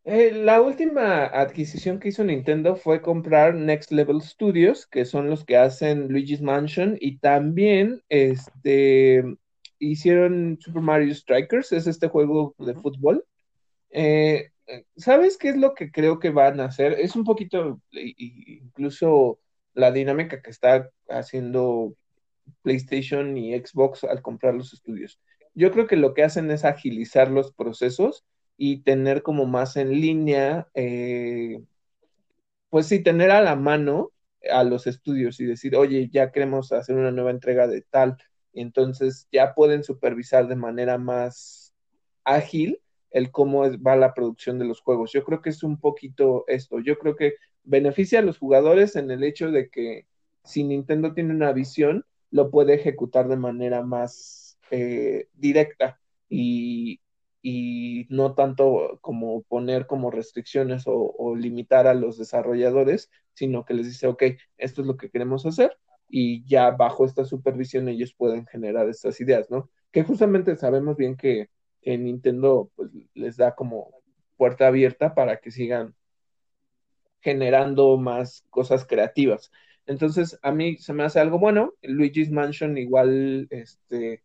[0.05, 5.45] Eh, la última adquisición que hizo Nintendo fue comprar Next Level Studios, que son los
[5.45, 9.25] que hacen Luigi's Mansion, y también este,
[9.79, 13.25] hicieron Super Mario Strikers, es este juego de fútbol.
[14.97, 16.93] ¿Sabes qué es lo que creo que van a hacer?
[16.93, 19.39] Es un poquito, incluso
[19.75, 21.95] la dinámica que está haciendo
[22.63, 25.21] PlayStation y Xbox al comprar los estudios.
[25.55, 28.25] Yo creo que lo que hacen es agilizar los procesos
[28.57, 31.63] y tener como más en línea, eh,
[32.71, 34.11] pues sí, tener a la mano
[34.51, 38.17] a los estudios y decir, oye, ya queremos hacer una nueva entrega de tal,
[38.53, 41.75] y entonces ya pueden supervisar de manera más
[42.25, 45.13] ágil el cómo va la producción de los juegos.
[45.13, 46.81] Yo creo que es un poquito esto.
[46.81, 47.35] Yo creo que
[47.65, 50.07] beneficia a los jugadores en el hecho de que
[50.45, 57.01] si Nintendo tiene una visión, lo puede ejecutar de manera más eh, directa y,
[58.09, 63.87] no tanto como poner como restricciones o, o, limitar a los desarrolladores, sino que les
[63.87, 64.23] dice, ok,
[64.57, 65.77] esto es lo que queremos hacer
[66.09, 69.71] y ya bajo esta supervisión ellos pueden generar estas ideas, ¿no?
[69.91, 71.51] Que justamente sabemos bien que
[71.83, 73.91] en Nintendo pues, les da como
[74.37, 75.95] puerta abierta para que sigan
[77.25, 79.51] generando más cosas creativas.
[79.87, 81.73] Entonces, a mí se me hace algo bueno.
[81.83, 84.23] Luigi's Mansion igual este,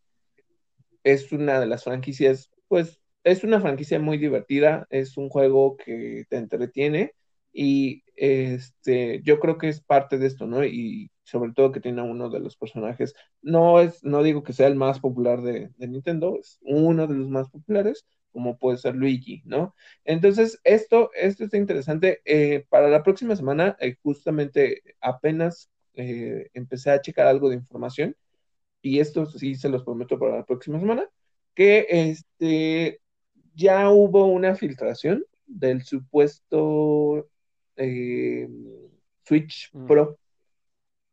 [1.03, 6.25] es una de las franquicias, pues es una franquicia muy divertida, es un juego que
[6.29, 7.13] te entretiene
[7.53, 10.63] y este, yo creo que es parte de esto, ¿no?
[10.65, 14.67] Y sobre todo que tiene uno de los personajes, no es, no digo que sea
[14.67, 19.41] el más popular de, Nintendo, es uno de los más populares, como puede ser Luigi,
[19.45, 19.75] ¿no?
[20.05, 22.21] Entonces, esto, esto está interesante.
[22.25, 28.15] Eh, para la próxima semana, eh, justamente apenas eh, empecé a checar algo de información,
[28.81, 31.09] y esto sí se los prometo para la próxima semana,
[31.53, 33.01] que este,
[33.55, 37.29] ya hubo una filtración del supuesto
[39.25, 39.87] Switch mm.
[39.87, 40.19] Pro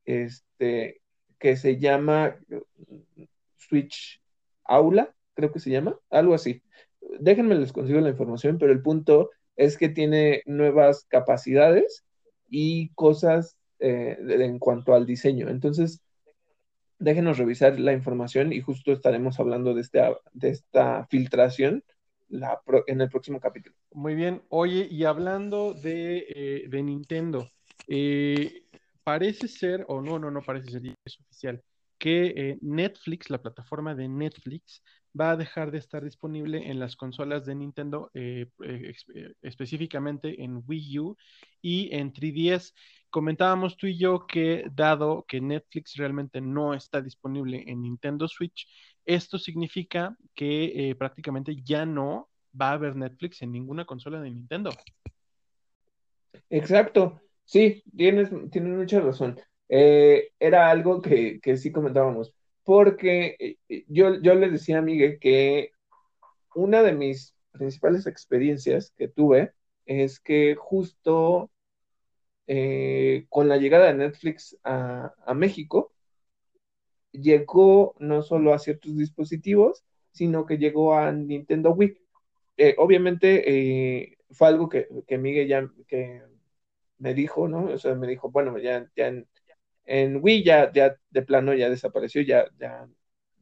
[0.07, 1.01] este,
[1.39, 2.39] que se llama
[3.57, 4.23] Switch
[4.65, 6.63] Aula, creo que se llama, algo así.
[7.21, 12.05] Déjenme les consigo la información, pero el punto es que tiene nuevas capacidades
[12.49, 15.49] y cosas eh, en cuanto al diseño.
[15.49, 16.03] Entonces,
[16.99, 20.01] déjenos revisar la información y justo estaremos hablando de, este,
[20.33, 21.85] de esta filtración
[22.31, 23.77] en el próximo capítulo.
[23.93, 24.43] Muy bien.
[24.49, 27.51] Oye, y hablando de, eh, de Nintendo,
[27.87, 28.65] eh,
[29.05, 31.63] parece ser, o no, no, no parece ser, es oficial,
[31.99, 34.83] que eh, Netflix, la plataforma de Netflix,
[35.19, 38.95] va a dejar de estar disponible en las consolas de Nintendo, eh, eh,
[39.41, 41.17] específicamente en Wii U
[41.63, 42.75] y en 3DS.
[43.09, 48.69] Comentábamos tú y yo que dado que Netflix realmente no está disponible en Nintendo Switch,
[49.07, 52.29] esto significa que prácticamente ya no
[52.61, 54.71] va a haber Netflix en ninguna consola de Nintendo.
[56.51, 57.21] Exacto.
[57.45, 59.39] Sí, tienes, tienes mucha razón.
[59.69, 62.33] Eh, era algo que, sí comentábamos,
[62.65, 65.73] porque eh, yo, yo le decía a Miguel que
[66.55, 69.53] una de mis principales experiencias que tuve
[69.87, 71.51] es que justo
[72.47, 75.93] eh, con la llegada de Netflix a, México,
[77.13, 81.99] llegó no solo a ciertos dispositivos, sino que llegó a Nintendo Wii.
[82.79, 86.23] obviamente fue algo que, que Miguel ya que
[86.99, 87.67] me dijo, ¿no?
[87.67, 89.29] O sea, me dijo, bueno, ya, ya en,
[89.87, 92.89] en Wii ya, ya de plano ya desapareció, ya, ya,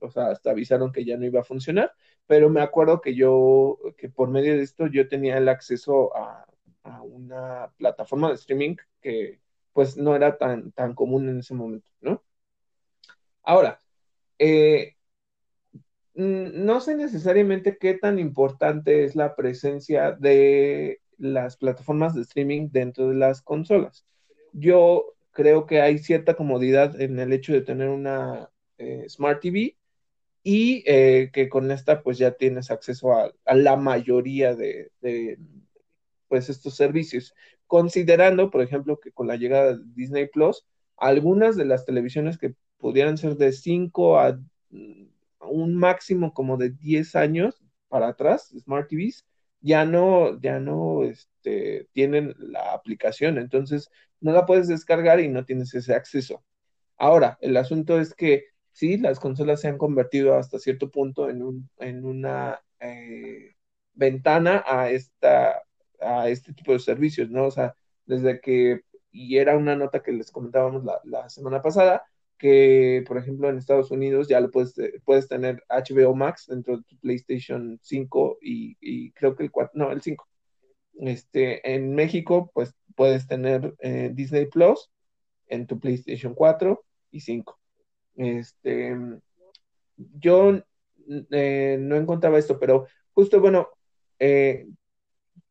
[0.00, 1.92] o sea, hasta avisaron que ya no iba a funcionar,
[2.26, 6.46] pero me acuerdo que yo, que por medio de esto yo tenía el acceso a,
[6.84, 9.40] a una plataforma de streaming que
[9.72, 12.22] pues no era tan, tan común en ese momento, ¿no?
[13.42, 13.80] Ahora,
[14.38, 14.96] eh,
[16.14, 23.08] no sé necesariamente qué tan importante es la presencia de las plataformas de streaming dentro
[23.08, 24.06] de las consolas.
[24.52, 29.76] Yo creo que hay cierta comodidad en el hecho de tener una eh, Smart TV
[30.42, 34.90] y eh, que con esta pues ya tienes acceso a, la mayoría de,
[36.28, 37.34] pues estos servicios.
[37.66, 40.66] Considerando, por ejemplo, que con la llegada de Disney Plus,
[40.96, 44.38] algunas de las televisiones que pudieran ser de 5 a
[44.70, 45.06] mm,
[45.40, 49.26] un máximo como de 10 años para atrás, Smart TVs,
[49.64, 53.88] ya no, ya no este, tienen la aplicación, entonces
[54.20, 56.44] no la puedes descargar y no tienes ese acceso.
[56.98, 61.42] Ahora, el asunto es que sí, las consolas se han convertido hasta cierto punto en,
[61.42, 63.54] un, en una eh,
[63.94, 65.62] ventana a, esta,
[66.00, 67.46] a este tipo de servicios, ¿no?
[67.46, 72.04] O sea, desde que, y era una nota que les comentábamos la, la semana pasada,
[72.38, 74.74] que por ejemplo en Estados Unidos ya lo puedes,
[75.04, 79.72] puedes tener HBO Max dentro de tu PlayStation 5 y, y creo que el 4,
[79.74, 80.26] no, el 5.
[81.00, 84.90] Este, en México, pues puedes tener eh, Disney Plus
[85.48, 87.58] en tu PlayStation 4 y 5.
[88.16, 88.96] Este,
[89.96, 90.60] yo
[91.30, 93.68] eh, no encontraba esto, pero justo, bueno,
[94.18, 94.66] eh,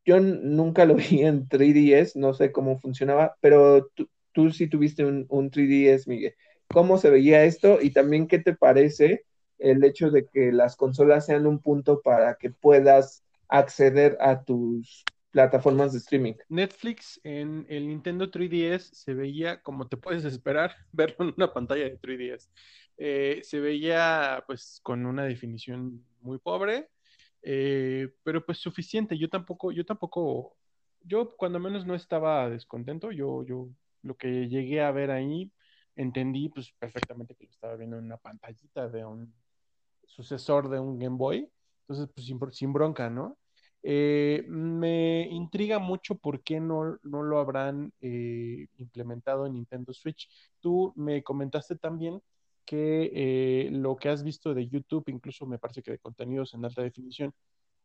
[0.04, 5.04] yo nunca lo vi en 3DS, no sé cómo funcionaba, pero tú, tú sí tuviste
[5.04, 6.34] un, un 3DS, Miguel.
[6.74, 7.78] ¿Cómo se veía esto?
[7.80, 9.24] Y también, ¿qué te parece
[9.58, 15.04] el hecho de que las consolas sean un punto para que puedas acceder a tus
[15.34, 16.34] plataformas de streaming.
[16.48, 21.84] Netflix en el Nintendo 3DS se veía, como te puedes esperar, verlo en una pantalla
[21.84, 22.50] de 3DS.
[22.96, 26.88] Eh, se veía pues con una definición muy pobre,
[27.42, 29.18] eh, pero pues suficiente.
[29.18, 30.56] Yo tampoco, yo tampoco,
[31.02, 33.10] yo cuando menos no estaba descontento.
[33.10, 33.68] Yo, yo
[34.02, 35.50] lo que llegué a ver ahí,
[35.96, 39.32] entendí pues perfectamente que lo estaba viendo en una pantallita de un
[40.06, 41.50] sucesor de un Game Boy.
[41.82, 43.36] Entonces, pues sin, bronca, ¿no?
[43.82, 50.28] Eh, me intriga mucho por qué no, no lo habrán eh, implementado en Nintendo Switch.
[50.60, 52.22] Tú me comentaste también
[52.64, 56.64] que eh, lo que has visto de YouTube, incluso me parece que de contenidos en
[56.64, 57.34] alta definición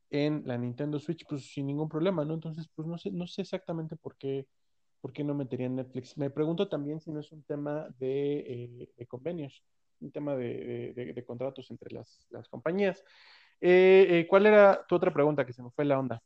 [0.09, 2.33] en la Nintendo Switch, pues sin ningún problema, ¿no?
[2.33, 4.47] Entonces, pues no sé, no sé exactamente por qué,
[5.01, 6.17] por qué no meterían Netflix.
[6.17, 9.63] Me pregunto también si no es un tema de, convenios,
[10.01, 13.03] un tema de, contratos entre las, las compañías.
[13.61, 16.21] Eh, eh, ¿Cuál era tu otra pregunta que se me fue la onda?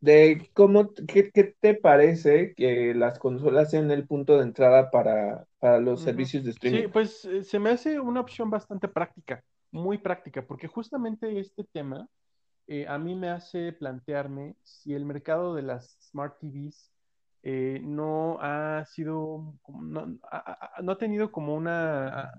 [0.00, 1.30] De cómo, qué,
[1.60, 5.46] te parece que las consolas sean el punto de entrada para,
[5.80, 6.82] los servicios de streaming?
[6.82, 11.64] Sí, pues eh, se me hace una opción bastante práctica, muy práctica, porque justamente este
[11.64, 12.08] tema
[12.88, 16.91] a mí me hace plantearme si el mercado de las smart TVs
[17.42, 22.34] no ha sido, no ha, tenido como una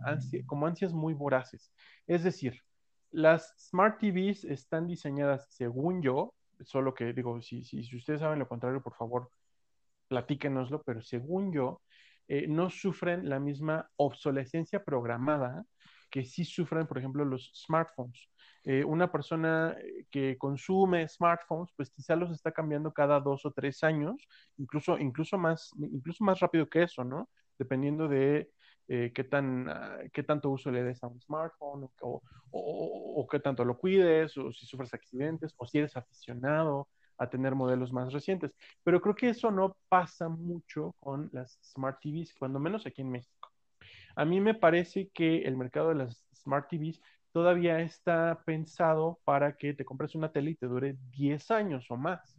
[0.45, 1.74] como ansias muy voraces.
[2.08, 2.62] Es decir,
[3.12, 8.39] las Smart TVs están diseñadas, según yo, solo que digo, si, si, si ustedes saben
[8.39, 9.30] lo contrario, por favor,
[10.08, 11.82] platíquenoslo, pero según yo,
[12.28, 15.66] eh, no sufren la misma obsolescencia programada
[16.14, 18.30] que sí sufren, por ejemplo, los smartphones.
[18.64, 19.76] Eh, una persona
[20.11, 25.39] que consume smartphones, pues quizá los está cambiando cada dos o tres años, incluso, incluso,
[25.39, 27.30] más, incluso más rápido que eso, ¿no?
[27.57, 28.51] Dependiendo de
[28.88, 33.39] eh, qué, tan, ah, qué tanto uso le des a un smartphone o, o, qué
[33.39, 38.14] tanto lo cuides o si sufres accidentes o si eres aficionado a tener modelos más
[38.14, 38.53] recientes.
[38.84, 43.09] Pero creo que eso no pasa mucho con las Smart TVs, cuando menos aquí en
[43.11, 43.43] México.
[44.16, 47.01] A mí me parece que el mercado de las Smart TVs
[47.32, 51.97] todavía está pensado para que te compres una tele y te dure 10 años o
[51.97, 52.38] más.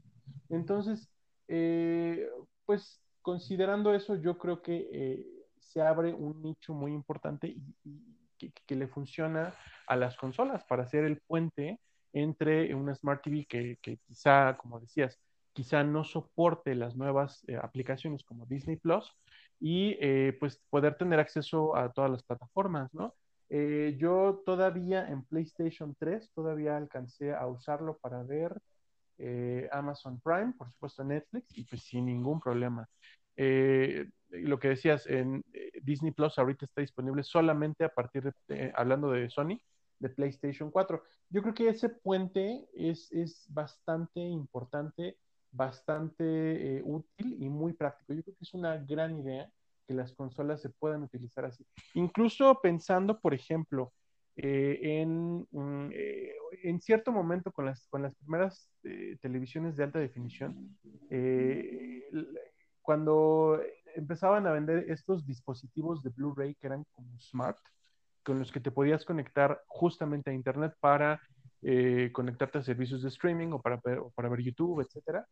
[0.48, 1.10] Entonces,
[1.48, 2.28] eh,
[2.64, 5.26] pues considerando eso, yo creo que eh,
[5.58, 7.56] se abre un nicho muy importante
[8.38, 9.54] que, le funciona
[9.86, 11.80] a las consolas para hacer el puente
[12.12, 15.18] entre una Smart TV que, quizá, como decías,
[15.52, 19.12] quizá no soporte las nuevas eh, aplicaciones como Disney Plus
[19.60, 23.14] y eh, pues poder tener acceso a todas las plataformas, ¿no?
[23.50, 28.60] Eh, yo todavía en PlayStation 3 todavía alcancé a usarlo para ver
[29.70, 32.88] Amazon Prime, por supuesto Netflix, y pues sin ningún problema.
[33.36, 38.72] Eh, lo que decías, en eh, Disney Plus ahorita está disponible solamente a partir de,
[38.74, 39.58] hablando de Sony,
[39.98, 41.02] de PlayStation 4.
[41.30, 45.18] Yo creo que ese puente es, es bastante importante,
[45.54, 46.24] bastante
[46.78, 48.12] eh, útil y muy práctico.
[48.12, 49.48] Yo creo que es una gran idea
[49.86, 51.64] que las consolas se puedan utilizar así.
[51.94, 53.92] Incluso pensando, por ejemplo,
[54.36, 55.90] en, mm,
[56.64, 58.68] en cierto momento con las, con las primeras
[59.20, 60.76] televisiones de alta definición,
[62.82, 63.60] cuando
[63.94, 67.58] empezaban a vender estos dispositivos de Blu-ray que eran como smart,
[68.22, 71.20] con los que te podías conectar justamente a Internet para
[71.62, 73.80] eh, conectarte a servicios de streaming o para,
[74.14, 75.26] para ver YouTube, etcétera.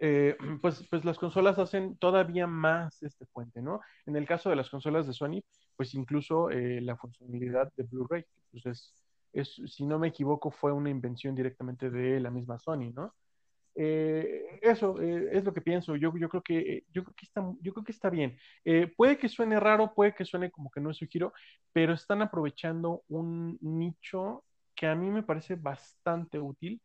[0.00, 3.80] Eh, pues, pues las consolas hacen todavía más este puente, ¿no?
[4.06, 5.42] En el caso de las consolas de Sony,
[5.76, 8.94] pues incluso eh, la funcionalidad de Blu-ray, pues
[9.32, 13.14] es, si no me equivoco, fue una invención directamente de la misma Sony, ¿no?
[13.76, 15.94] Eh, eso es lo que pienso.
[15.94, 18.36] Yo, yo, creo que, yo, creo que está, yo creo que está bien.
[18.96, 21.32] puede que suene raro, puede que suene como que no es su giro,
[21.72, 24.44] pero están aprovechando un nicho
[24.74, 26.80] que a mí me parece bastante útil.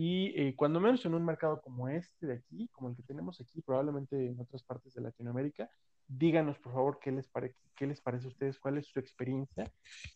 [0.00, 3.60] Y cuando menos en un mercado como este de aquí, como el que tenemos aquí,
[3.62, 5.68] probablemente en otras partes de Latinoamérica,
[6.06, 7.28] díganos por favor qué les,
[7.74, 9.64] qué les parece a ustedes, cuál es su experiencia,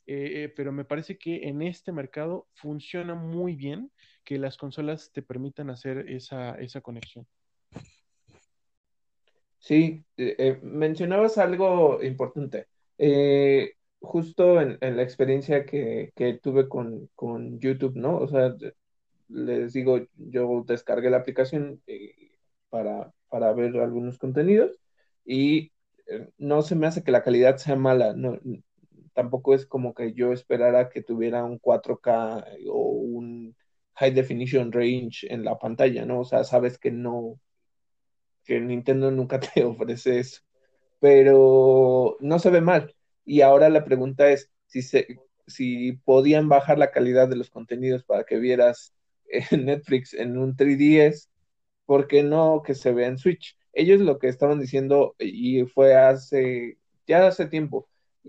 [0.07, 3.91] eh, eh, pero me parece que en este mercado funciona muy bien
[4.22, 7.26] que las consolas te permitan hacer esa, esa conexión.
[9.59, 12.68] Sí, eh, mencionabas algo importante.
[14.01, 18.18] justo en, la experiencia que, tuve con, con, YouTube, ¿no?
[18.18, 18.55] O sea,
[19.33, 21.83] les digo, yo descargué la aplicación
[22.70, 24.78] para, para ver algunos contenidos
[25.24, 25.72] y
[26.39, 28.39] no se me hace que la calidad sea mala, no,
[29.14, 33.57] tampoco es como que yo esperara que tuviera un 4K o un
[33.95, 36.20] High Definition Range en la pantalla, ¿no?
[36.20, 37.39] O sea, sabes que no,
[38.45, 40.43] que Nintendo nunca te ofrece eso,
[41.01, 42.95] pero no se ve mal.
[43.24, 45.07] Y ahora la pregunta es si, se,
[45.47, 48.95] si podían bajar la calidad de los contenidos para que vieras
[49.51, 51.28] en Netflix en un 3DS,
[51.87, 53.57] ¿por qué no que se vea en Switch?
[53.72, 57.89] ellos lo que estaban diciendo, y fue hace, ya hace tiempo,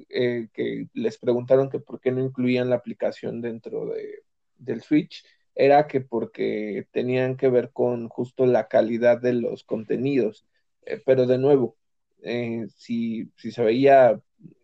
[0.09, 4.23] eh, que les preguntaron que por qué no incluían la aplicación dentro de,
[4.57, 5.23] del Switch,
[5.55, 10.47] era que porque tenían que ver con justo la calidad de los contenidos.
[10.85, 11.77] Eh, pero de nuevo,
[12.23, 14.19] eh, si, si se veía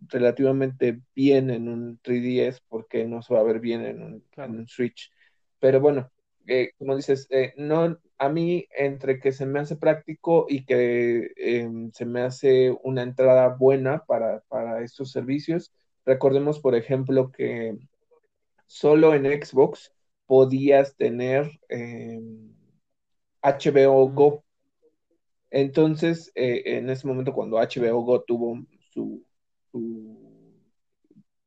[0.08, 4.26] relativamente bien en un 3DS, ¿por qué no se va a ver bien en un,
[4.38, 5.12] en un Switch?
[5.60, 6.12] Pero bueno,
[6.78, 7.28] como dices,
[7.58, 12.78] no, a mí entre que se me hace práctico y que em, se me hace
[12.84, 14.44] una entrada buena para,
[14.84, 15.72] estos servicios,
[16.06, 17.78] recordemos, por ejemplo, que
[18.68, 19.94] solo en Xbox
[20.26, 21.50] podías tener
[23.42, 24.44] HBO em, Go.
[25.50, 28.60] Entonces, eh, en ese momento, cuando HBO Go tuvo
[28.92, 29.24] su,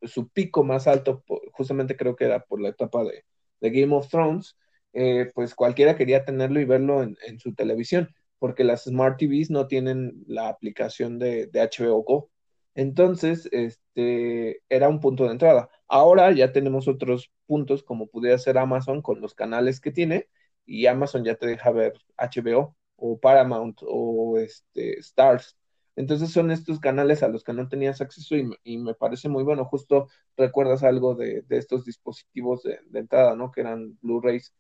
[0.03, 1.22] su, pico más alto,
[1.53, 4.57] justamente creo que era por la etapa de Game of Thrones,
[4.93, 9.66] eh, pues cualquiera quería tenerlo y verlo en, su televisión, porque las Smart TVs no
[9.66, 12.30] tienen la aplicación de, HBO Go.
[12.74, 15.70] Entonces, este era un punto de entrada.
[15.88, 20.28] Ahora ya tenemos otros puntos, como pudiera ser Amazon con los canales que tiene,
[20.66, 25.57] y Amazon ya te deja ver HBO o Paramount o este, Stars.
[25.97, 29.64] Entonces son estos canales a los que no tenías acceso y, me parece muy bueno.
[29.66, 33.51] Justo recuerdas algo de, estos dispositivos de, de, entrada, ¿no?
[33.51, 34.55] Que eran Blu-rays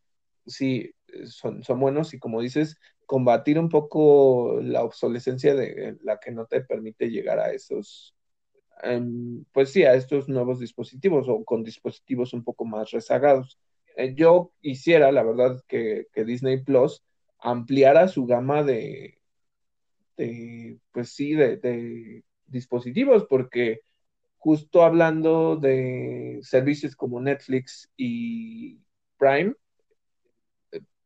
[0.46, 0.94] sí
[1.26, 6.46] son, son buenos y como dices, combatir un poco la obsolescencia de la que no
[6.46, 8.14] te permite llegar a esos,
[8.82, 13.58] em, pues sí, a estos nuevos dispositivos o con dispositivos un poco más rezagados.
[13.96, 17.02] Eh, yo quisiera, la verdad, que, Disney Plus
[17.38, 19.18] ampliara su gama de,
[20.16, 23.82] de pues sí, de, de dispositivos, porque
[24.38, 28.80] justo hablando de servicios como Netflix y
[29.18, 29.54] Prime,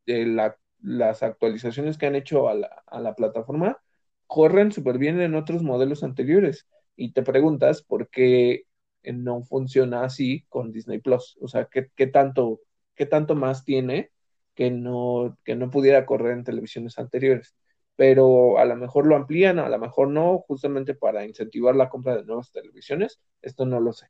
[0.06, 3.80] las actualizaciones que han hecho a la, plataforma
[4.26, 6.66] corren súper bien en otros modelos anteriores.
[6.96, 8.64] Y te preguntas por qué
[9.04, 11.36] no funciona así con Disney Plus.
[11.40, 12.60] O sea, ¿qué, tanto,
[12.94, 14.10] qué tanto más tiene
[14.54, 17.54] que no, que no pudiera correr en televisiones anteriores?
[17.96, 22.16] Pero a lo mejor lo amplían, a lo mejor no, justamente para incentivar la compra
[22.16, 23.20] de nuevas televisiones.
[23.42, 24.08] Esto no lo sé.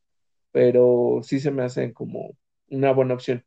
[0.52, 2.36] Pero sí se me hace como
[2.70, 3.44] una buena opción.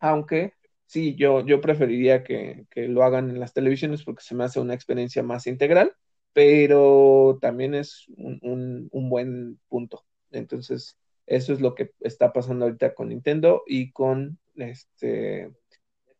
[0.00, 0.54] Aunque
[0.92, 4.74] sí, yo, yo preferiría que, lo hagan en las televisiones porque se me hace una
[4.74, 5.94] experiencia más integral,
[6.34, 10.04] pero también es un, buen punto.
[10.30, 15.50] Entonces, eso es lo que está pasando ahorita con Nintendo y con este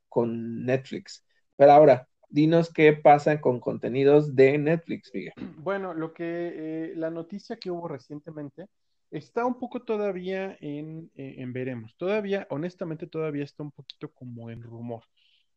[0.09, 1.23] con Netflix.
[1.57, 5.35] Pero ahora, dinos qué pasa con contenidos de Netflix, Miguel.
[5.59, 8.69] Bueno, lo que eh, la noticia que hubo recientemente
[9.13, 11.95] Está un poco todavía en, eh, en, veremos.
[11.99, 15.05] Todavía, honestamente, todavía está un poquito como en rumor.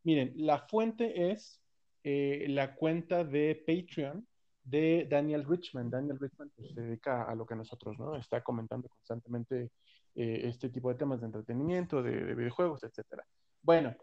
[0.03, 1.61] Miren, la fuente es
[2.03, 4.27] eh, la cuenta de Patreon
[4.61, 5.89] de Daniel Richman.
[5.89, 8.17] Daniel Richman pues, se dedica a lo que nosotros, ¿no?
[8.17, 9.71] Está comentando constantemente
[10.15, 13.25] eh, este tipo de temas de entretenimiento, de, videojuegos, etcétera.
[13.61, 13.95] Bueno,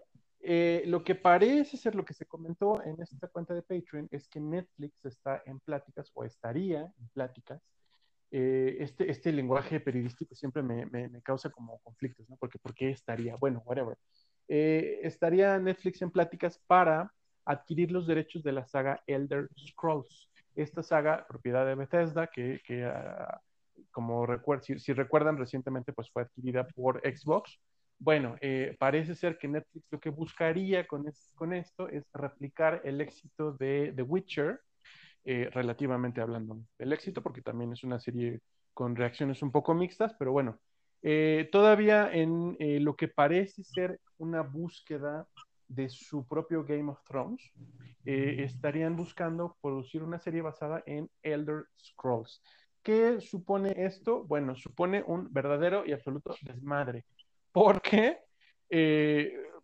[0.86, 4.40] lo que parece ser lo que se comentó en esta cuenta de Patreon es que
[4.40, 7.62] Netflix está en pláticas o estaría en pláticas
[8.34, 12.36] eh, este, este lenguaje periodístico siempre me, me, causa como conflictos, ¿no?
[12.36, 13.36] Porque ¿por qué estaría?
[13.36, 13.98] Bueno, whatever.
[14.48, 17.12] Eh, estaría Netflix en pláticas para
[17.44, 20.30] adquirir los derechos de la saga Elder Scrolls.
[20.54, 26.10] Esta saga, propiedad de Bethesda, que, que uh, como recuer si, si, recuerdan recientemente, pues
[26.10, 27.60] fue adquirida por Xbox.
[27.98, 32.80] Bueno, eh, parece ser que Netflix lo que buscaría con, es, con esto es replicar
[32.84, 34.60] el éxito de The Witcher,
[35.24, 38.40] eh, relativamente hablando del éxito, porque también es una serie
[38.74, 40.58] con reacciones un poco mixtas, pero bueno,
[41.02, 45.28] eh, todavía en eh, lo que parece ser una búsqueda
[45.68, 47.52] de su propio Game of Thrones,
[48.04, 52.42] estarían buscando producir una serie basada en Elder Scrolls.
[52.82, 54.24] ¿Qué supone esto?
[54.24, 57.04] Bueno, supone un verdadero y absoluto desmadre,
[57.52, 58.18] porque,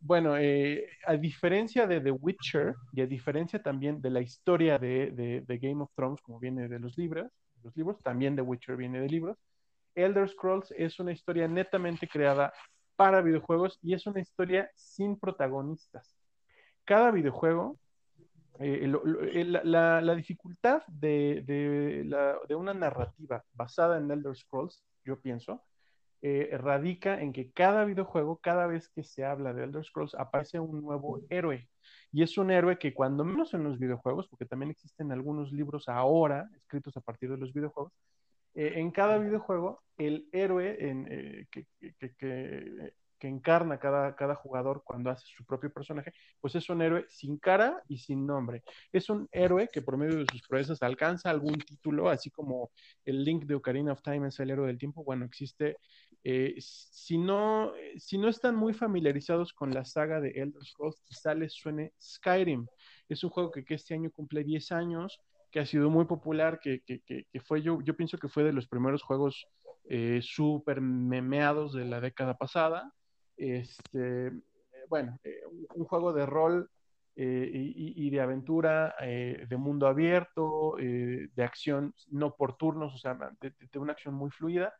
[0.00, 5.42] bueno, eh, a diferencia de The Witcher y a diferencia también de la historia de,
[5.46, 7.30] de, Game of Thrones, como viene de los libros,
[7.62, 9.36] los libros, también The Witcher viene de libros,
[9.94, 12.52] Elder Scrolls es una historia netamente creada
[12.96, 16.16] para videojuegos y es una historia sin protagonistas.
[16.84, 17.78] Cada videojuego,
[18.60, 18.90] eh,
[19.32, 22.06] eh, la, dificultad de,
[22.50, 25.64] una narrativa basada en Elder Scrolls, yo pienso,
[26.22, 30.60] eh, radica en que cada videojuego, cada vez que se habla de Elder Scrolls, aparece
[30.60, 31.68] un nuevo héroe.
[32.12, 35.88] Y es un héroe que cuando menos en los videojuegos, porque también existen algunos libros
[35.88, 37.92] ahora escritos a partir de los videojuegos,
[38.54, 41.66] en cada videojuego el héroe en, que,
[43.18, 47.38] que encarna cada, cada jugador cuando hace su propio personaje, pues es un héroe sin
[47.38, 48.62] cara y sin nombre.
[48.92, 52.70] Es un héroe que por medio de sus proezas alcanza algún título, así como
[53.04, 55.04] el Link de Ocarina of Time es el héroe del tiempo.
[55.04, 55.78] Bueno, existe.
[56.24, 61.34] Eh, si, no, si no están muy familiarizados con la saga de Elder Scrolls, quizá
[61.34, 62.66] les suene Skyrim.
[63.08, 66.80] Es un juego que, este año cumple 10 años, que ha sido muy popular, que,
[66.80, 69.46] que, que fue yo, yo pienso que fue de los primeros juegos
[69.88, 70.20] eh,
[70.80, 72.92] memeados de la década pasada.
[73.36, 74.32] Este,
[74.88, 75.40] bueno, eh,
[75.74, 76.70] un, juego de rol
[77.16, 83.18] eh, y, de aventura, eh, de mundo abierto, de acción no por turnos, o sea,
[83.40, 84.72] de, una acción muy fluida.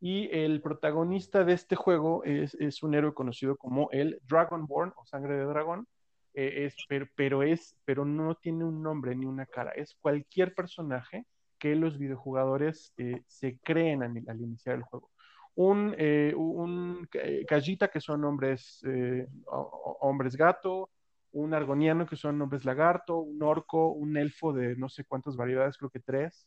[0.00, 5.06] Y el protagonista de este juego es, es un héroe conocido como el Dragonborn o
[5.06, 5.86] Sangre de Dragón,
[6.34, 11.24] es, pero, pero, es, pero no tiene un nombre ni una cara, es cualquier personaje
[11.58, 12.92] que los videojugadores
[13.26, 15.10] se creen al iniciar el juego
[15.56, 17.08] un, eh, un
[17.48, 20.90] callita que son hombres, eh, hombres gato,
[21.32, 25.78] un argoniano que son hombres lagarto, un orco, un elfo de no sé cuántas variedades,
[25.78, 26.46] creo que tres,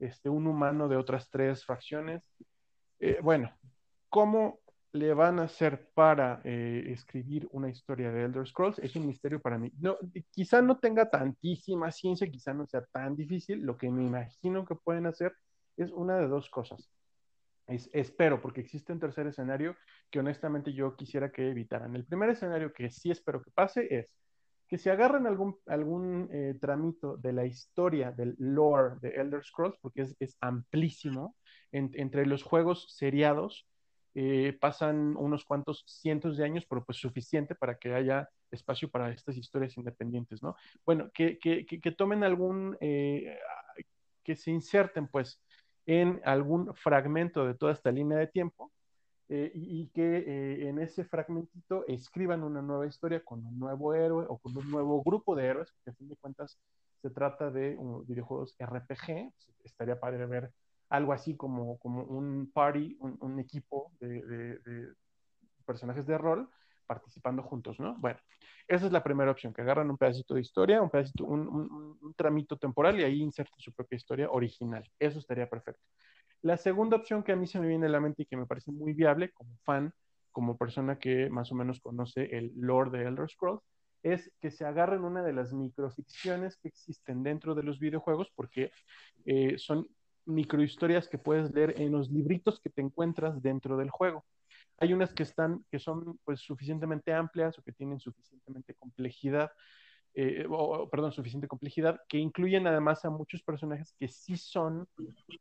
[0.00, 2.34] este, un humano de otras tres facciones.
[3.00, 3.52] Eh, bueno,
[4.08, 4.60] ¿cómo
[4.92, 8.78] le van a hacer para escribir una historia de Elder Scrolls?
[8.78, 9.70] Es un misterio para mí.
[9.78, 9.98] No,
[10.30, 13.60] quizá no tenga tantísima ciencia, quizá no sea tan difícil.
[13.60, 15.34] Lo que me imagino que pueden hacer
[15.76, 16.90] es una de dos cosas
[17.68, 19.76] espero, porque existe un tercer escenario
[20.10, 21.94] que honestamente yo quisiera que evitaran.
[21.94, 24.16] El primer escenario que sí espero que pase es
[24.68, 29.76] que se agarren algún, algún eh, tramito de la historia, del lore de Elder Scrolls,
[29.80, 31.36] porque es, amplísimo,
[31.72, 33.66] entre los juegos seriados,
[34.14, 39.12] eh, pasan unos cuantos cientos de años, pero pues suficiente para que haya espacio para
[39.12, 40.56] estas historias independientes, ¿no?
[40.84, 43.38] Bueno, que, que, que, tomen algún, eh,
[44.24, 45.40] que se inserten pues
[45.86, 48.72] en algún fragmento de toda esta línea de tiempo
[49.28, 54.38] eh, y, que en ese fragmentito escriban una nueva historia con un nuevo héroe o
[54.38, 56.58] con un nuevo grupo de héroes, porque a fin de cuentas
[57.02, 60.52] se trata de videojuegos RPG, pues, estaría padre ver
[60.88, 64.58] algo así como, como un party, un, equipo de,
[65.66, 66.48] personajes de rol
[66.86, 67.96] participando juntos, ¿no?
[67.98, 68.18] Bueno,
[68.66, 72.56] esa es la primera opción, que agarran un pedacito de historia, un pedacito, un, tramito
[72.56, 74.82] temporal y ahí insertan su propia historia original.
[74.98, 75.82] Eso estaría perfecto.
[76.40, 78.46] La segunda opción que a mí se me viene a la mente y que me
[78.46, 79.92] parece muy viable como fan,
[80.30, 83.62] como persona que más o menos conoce el lore de Elder Scrolls,
[84.02, 88.70] es que se agarren una de las microficciones que existen dentro de los videojuegos, porque
[89.24, 89.86] eh, son
[90.28, 94.24] microhistorias que puedes leer en los libritos que te encuentras dentro del juego.
[94.78, 99.50] Hay unas que están, que son pues suficientemente amplias o que tienen suficientemente complejidad,
[100.14, 104.88] eh, o, perdón, suficiente complejidad, que incluyen además a muchos personajes que sí son,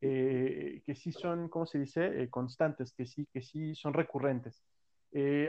[0.01, 2.21] eh, que sí son, ¿cómo se dice?
[2.21, 4.63] Eh, constantes, que sí, que sí son recurrentes.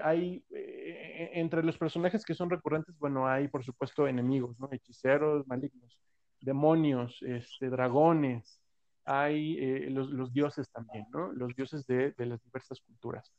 [0.02, 4.56] hay, entre los personajes que son recurrentes, bueno, hay por supuesto enemigos.
[4.70, 5.98] Hechiceros, malignos,
[6.40, 8.60] demonios, este, dragones,
[9.08, 11.06] hay los, los, dioses también.
[11.34, 13.32] Los dioses de, las diversas culturas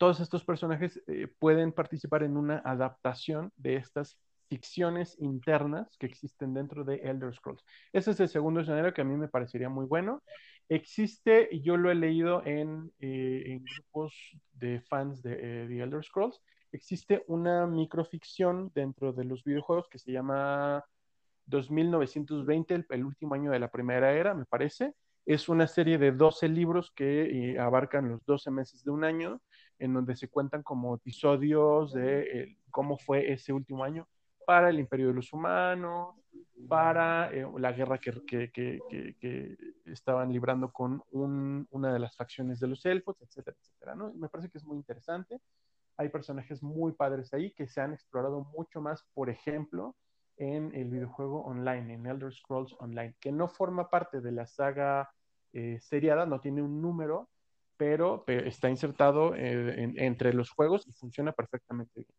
[0.00, 4.16] todos estos personajes eh, pueden participar en una adaptación de estas
[4.48, 7.62] ficciones internas que existen dentro de Elder Scrolls.
[7.92, 10.22] Ese es el segundo escenario que a mí me parecería muy bueno.
[10.70, 14.14] Existe, y yo lo he leído en, eh, grupos
[14.52, 16.40] de fans de, de, eh, Elder Scrolls,
[16.72, 20.82] existe una microficción dentro de los videojuegos que se llama
[21.50, 24.94] 2920, el, último año de la primera era, me parece.
[25.26, 29.40] Es una serie de 12 libros que abarcan los 12 meses de un año
[29.78, 34.06] en donde se cuentan como episodios de eh, cómo fue ese último año
[34.46, 36.16] para el imperio de los humanos,
[36.68, 42.84] para eh, la guerra que, que, estaban librando con una de las facciones de los
[42.84, 43.94] elfos, etcétera, etcétera.
[43.94, 44.12] ¿no?
[44.14, 45.40] Me parece que es muy interesante.
[45.96, 49.96] hay personajes muy padres ahí que se han explorado mucho más, por ejemplo,
[50.40, 55.10] en el videojuego online, en Elder Scrolls Online, que no forma parte de la saga
[55.52, 57.28] eh, seriada, no tiene un número,
[57.76, 62.18] pero, está insertado eh, entre los juegos y funciona perfectamente bien.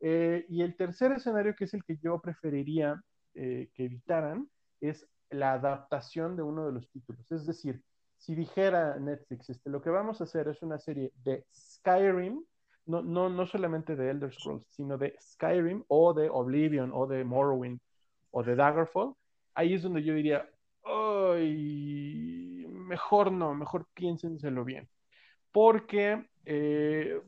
[0.00, 3.02] Eh, y el tercer escenario, que es el que yo preferiría
[3.34, 4.46] que evitaran,
[4.78, 7.24] es la adaptación de uno de los títulos.
[7.32, 7.82] Es decir,
[8.18, 12.44] si dijera Netflix, este, lo que vamos a hacer es una serie de Skyrim,
[12.86, 17.24] no, no, no solamente de Elder Scrolls, sino de Skyrim o de Oblivion o de
[17.24, 17.80] Morrowind
[18.30, 19.14] o de Daggerfall,
[19.54, 20.48] ahí es donde yo diría,
[20.84, 24.88] ay, mejor no, mejor piénsenselo bien.
[25.52, 27.20] Porque eh,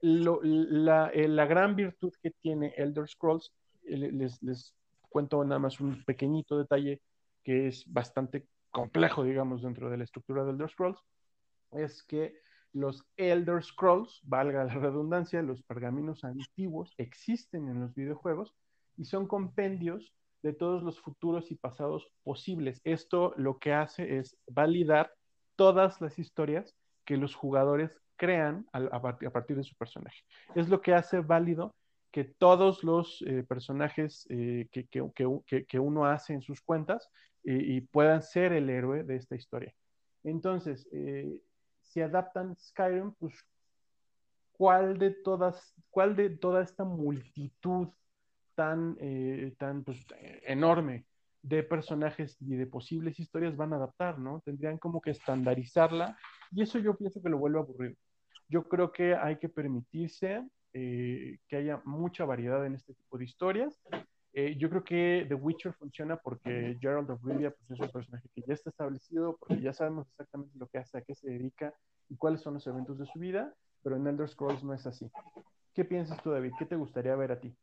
[0.00, 3.52] la, eh, la, gran virtud que tiene Elder Scrolls,
[3.84, 4.74] eh, les, les
[5.08, 7.00] cuento nada más un pequeñito detalle
[7.42, 11.00] que es bastante complejo, digamos, dentro de la estructura de Elder Scrolls,
[11.72, 12.34] es que
[12.76, 18.54] los Elder Scrolls, valga la redundancia, los pergaminos antiguos existen en los videojuegos
[18.96, 20.12] y son compendios
[20.42, 22.80] de todos los futuros y pasados posibles.
[22.84, 25.12] Esto lo que hace es validar
[25.56, 30.22] todas las historias que los jugadores crean a, partir de su personaje.
[30.54, 31.74] Es lo que hace válido
[32.10, 37.10] que todos los eh, personajes eh, que, uno hace en sus cuentas
[37.44, 39.74] eh, y puedan ser el héroe de esta historia.
[40.24, 40.88] Entonces,
[41.96, 43.32] si adaptan Skyrim, pues,
[44.52, 47.88] ¿cuál de todas, cuál de toda esta multitud
[48.54, 48.98] tan,
[49.56, 50.04] tan pues,
[50.42, 51.06] enorme
[51.40, 54.42] de personajes y de posibles historias van a adaptar, ¿no?
[54.44, 56.18] Tendrían como que estandarizarla
[56.52, 57.96] y eso yo pienso que lo vuelve a aburrir.
[58.46, 63.24] Yo creo que hay que permitirse eh, que haya mucha variedad en este tipo de
[63.24, 63.80] historias.
[64.38, 68.28] Eh, yo creo que The Witcher funciona porque Gerald of Rivia pues, es un personaje
[68.34, 71.72] que ya está establecido, porque ya sabemos exactamente lo que hace, a qué se dedica
[72.10, 75.10] y cuáles son los eventos de su vida, pero en Elder Scrolls no es así.
[75.72, 76.52] ¿Qué piensas tú, David?
[76.58, 77.56] ¿Qué te gustaría ver a ti?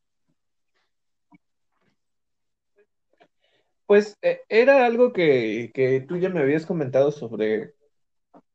[3.85, 7.75] Pues eh, era algo que, que, tú ya me habías comentado sobre,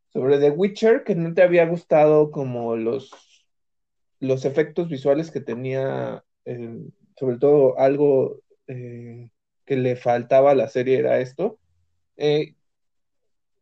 [0.08, 3.12] sobre The Witcher, que no te había gustado como los
[4.20, 6.80] los efectos visuales que tenía, eh,
[7.18, 9.30] sobre todo algo eh,
[9.64, 11.58] que le faltaba a la serie era esto.
[12.16, 12.54] Eh,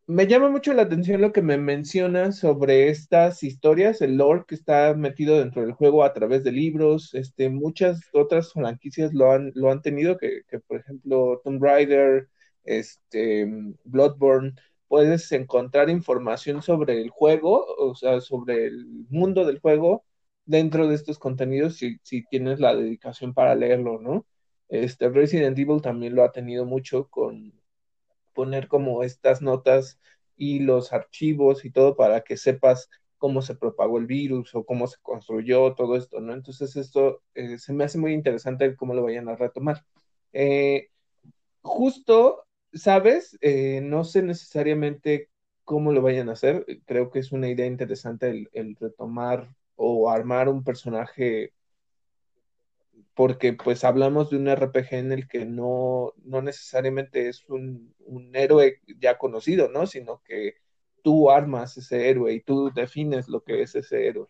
[0.07, 4.55] me llama mucho la atención lo que me mencionas sobre estas historias, el lore que
[4.55, 7.13] está metido dentro del juego a través de libros.
[7.15, 12.29] Este, muchas otras franquicias lo han, lo han tenido, que, que por ejemplo Tomb Raider,
[12.65, 13.47] este,
[13.85, 14.55] Bloodborne,
[14.89, 20.05] puedes encontrar información sobre el juego, o sea, sobre el mundo del juego
[20.47, 24.27] dentro de estos contenidos si, si tienes la dedicación para leerlo, ¿no?
[24.69, 27.53] Este Resident Evil también lo ha tenido mucho con
[28.35, 30.01] poner como estas notas
[30.37, 32.89] y los archivos y todo para que sepas
[33.19, 36.35] cómo se propagó el virus o cómo se construyó todo esto, ¿no?
[36.35, 39.85] Entonces esto eh, se me hace muy interesante cómo lo vayan a retomar.
[40.33, 40.91] Eh,
[41.63, 43.39] justo, ¿sabes?
[43.41, 45.31] Eh, no sé necesariamente
[45.65, 50.11] cómo lo vayan a hacer, creo que es una idea interesante el, el retomar o
[50.11, 51.53] armar un personaje
[53.17, 57.95] porque pues hablamos de un RPG en el que no, no necesariamente es un,
[58.35, 59.87] héroe ya conocido, ¿no?
[59.87, 60.57] Sino que
[61.03, 64.29] tú armas ese héroe y tú defines lo que es ese héroe.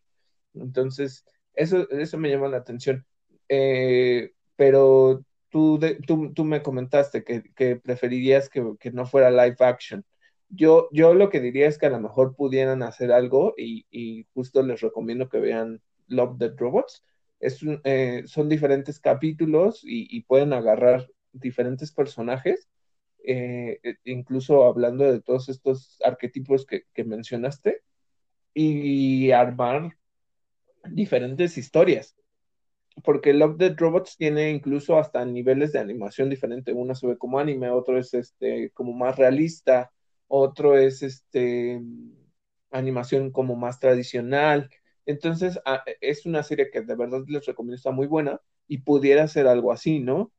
[0.54, 3.04] Entonces, eso, eso me llama la atención.
[3.48, 10.04] Eh, pero tú, tú, me comentaste que, preferirías que, no fuera live action.
[10.48, 14.62] Yo, yo lo que diría es que a lo mejor pudieran hacer algo y, justo
[14.62, 17.04] les recomiendo que vean Love Dead Robots.
[17.40, 22.68] Es eh, son diferentes capítulos y, pueden agarrar diferentes personajes,
[23.24, 27.82] eh, e, incluso hablando de todos estos arquetipos que, mencionaste,
[28.54, 29.96] y armar
[30.90, 32.16] diferentes historias.
[33.04, 36.72] Porque Love Dead Robots tiene incluso hasta niveles de animación diferente.
[36.72, 39.92] Uno se ve como anime, otro es este como más realista,
[40.28, 41.80] otro es este
[42.70, 44.70] animación como más tradicional.
[45.06, 49.28] Entonces, ah, es una serie que de verdad les recomiendo, está muy buena y pudiera
[49.28, 50.32] ser algo así, ¿no?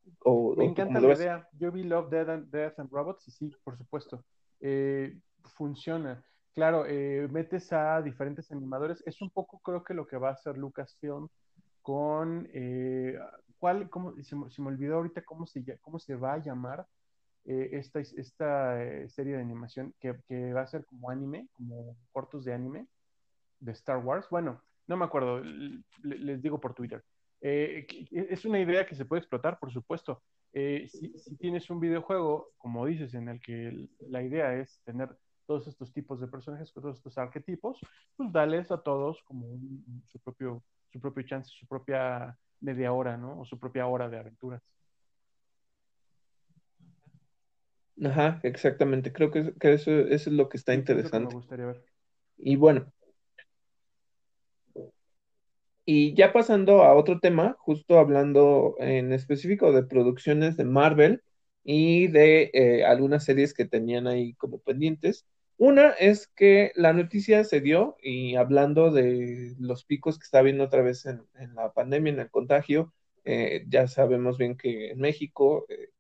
[0.58, 1.48] Me encanta la idea.
[1.58, 4.24] Yo vi Love, Death and, Death and Robots y sí, por supuesto.
[4.60, 5.18] Eh,
[5.56, 6.24] funciona.
[6.54, 9.04] Claro, eh, metes a diferentes animadores.
[9.06, 11.30] Es un poco, creo que lo que va a hacer Lucasfilm
[11.82, 12.50] con.
[12.54, 13.18] Eh,
[13.58, 13.90] ¿Cuál?
[13.90, 16.86] Cómo, se, me olvidó ahorita cómo se, cómo se va a llamar
[17.50, 22.44] eh, esta, esta eh, serie de animación que, va a ser como anime, como cortos
[22.44, 22.88] de anime
[23.62, 24.28] de Star Wars.
[24.30, 25.42] Bueno, no me acuerdo,
[26.04, 27.06] les digo por Twitter.
[27.40, 30.22] Eh, es una idea que se puede explotar, por supuesto.
[30.54, 35.16] Si, tienes un videojuego, como dices, en el que la idea es tener
[35.46, 37.80] todos estos tipos de personajes, todos estos arquetipos,
[38.18, 39.58] pues dales a todos como
[40.08, 40.62] su, propio,
[40.92, 43.40] su propio chance, su propia media hora, ¿no?
[43.40, 44.62] O su propia hora de aventuras.
[48.04, 49.12] Ajá, exactamente.
[49.12, 51.30] Creo que, eso, es lo que está interesante.
[51.30, 51.84] me gustaría ver.
[52.38, 52.92] Y bueno,
[55.90, 61.24] y ya pasando a otro tema, justo hablando en específico de producciones de Marvel
[61.64, 65.26] y de eh, algunas series que tenían ahí como pendientes.
[65.56, 70.66] Una es que la noticia se dio y hablando de los picos que está habiendo
[70.66, 71.22] otra vez en,
[71.56, 72.94] la pandemia, en el contagio,
[73.24, 75.92] eh, ya sabemos bien que en México, eh,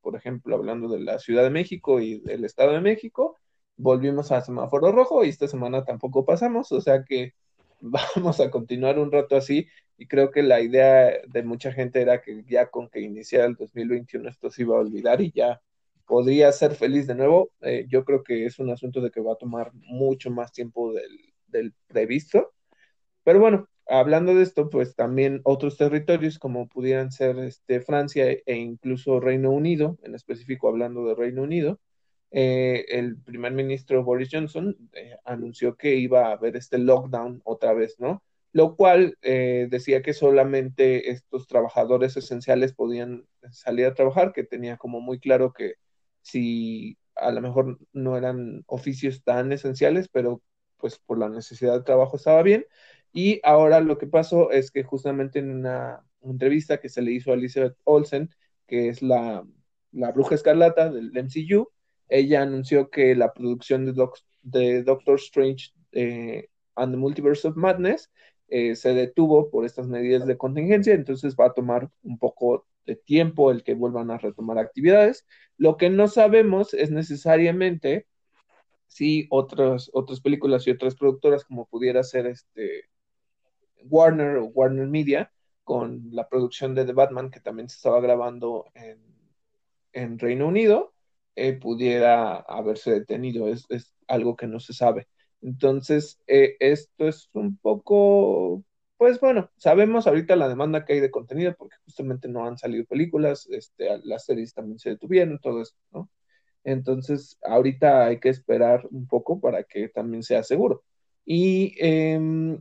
[0.00, 3.38] por ejemplo, hablando de la Ciudad de México y del Estado de México,
[3.76, 7.34] volvimos a semáforo rojo y esta semana tampoco pasamos, o sea que
[7.80, 9.66] vamos a continuar un rato así
[9.96, 13.54] y creo que la idea de mucha gente era que ya con que iniciara el
[13.56, 15.60] 2021 esto se iba a olvidar y ya
[16.06, 17.50] podría ser feliz de nuevo.
[17.60, 20.92] Eh, yo creo que es un asunto de que va a tomar mucho más tiempo
[20.92, 22.52] del, previsto.
[23.22, 28.56] Pero bueno, hablando de esto, pues también otros territorios como pudieran ser este, Francia e
[28.56, 31.80] incluso Reino Unido, en específico hablando de Reino Unido,
[32.30, 37.72] eh, el primer ministro Boris Johnson eh, anunció que iba a haber este lockdown otra
[37.74, 38.24] vez, ¿no?
[38.52, 44.76] Lo cual eh, decía que solamente estos trabajadores esenciales podían salir a trabajar, que tenía
[44.76, 45.74] como muy claro que
[46.22, 50.42] si a lo mejor no eran oficios tan esenciales, pero
[50.78, 52.66] pues por la necesidad de trabajo estaba bien.
[53.14, 57.30] Y ahora lo que pasó es que justamente en una entrevista que se le hizo
[57.30, 58.28] a Elizabeth Olsen,
[58.66, 59.46] que es la,
[59.92, 61.68] la bruja escarlata del MCU,
[62.08, 63.86] ella anunció que la producción
[64.42, 68.10] de, Doctor Strange eh, and the Multiverse of Madness
[68.48, 72.96] eh, se detuvo por estas medidas de contingencia, entonces va a tomar un poco de
[72.96, 75.24] tiempo el que vuelvan a retomar actividades.
[75.56, 78.08] Lo que no sabemos es necesariamente
[78.88, 82.90] si otras, otras películas y otras productoras, como pudiera ser este
[83.84, 85.32] Warner o Warner Media,
[85.64, 89.00] con la producción de The Batman, que también se estaba grabando en,
[89.92, 90.94] en Reino Unido,
[91.36, 93.48] eh, pudiera haberse detenido.
[93.48, 93.66] Es,
[94.06, 95.08] algo que no se sabe.
[95.40, 98.62] Entonces, eh, esto es un poco,
[98.98, 102.84] pues bueno, sabemos ahorita la demanda que hay de contenido porque justamente no han salido
[102.84, 106.10] películas, este, las series también se detuvieron, todo esto, ¿no?
[106.64, 110.82] Entonces, ahorita hay que esperar un poco para que también sea seguro.
[111.24, 112.60] Y em,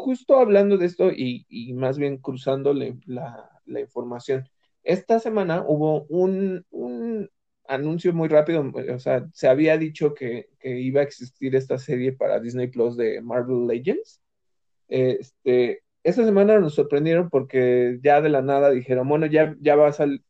[0.00, 4.48] justo hablando de esto y, más bien cruzando la, información,
[4.82, 6.64] esta semana hubo un,
[7.68, 12.40] anuncio muy rápido, o sea, se había dicho que, iba a existir esta serie para
[12.40, 14.20] Disney Plus de Marvel Legends.
[14.88, 19.88] Este, esta semana nos sorprendieron porque ya de la nada dijeron, bueno, ya, ya va
[19.88, 20.22] a salir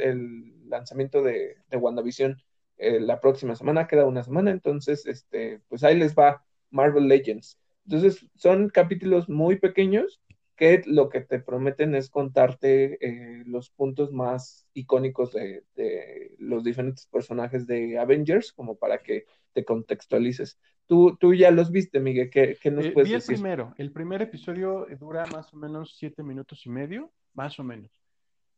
[0.00, 2.36] el lanzamiento de, WandaVision
[2.78, 7.58] eh, la próxima semana, queda una semana, entonces, este, pues ahí les va Marvel Legends.
[7.90, 10.22] Entonces, son capítulos muy pequeños
[10.54, 17.06] que lo que te prometen es contarte eh, los puntos más icónicos de, los diferentes
[17.06, 20.56] personajes de Avengers, como para que te contextualices.
[20.86, 24.22] Tú, tú ya los viste, Miguel, ¿qué, nos eh, puedes vi el primero, el primer
[24.22, 27.90] episodio dura más o menos siete minutos y medio, más o menos.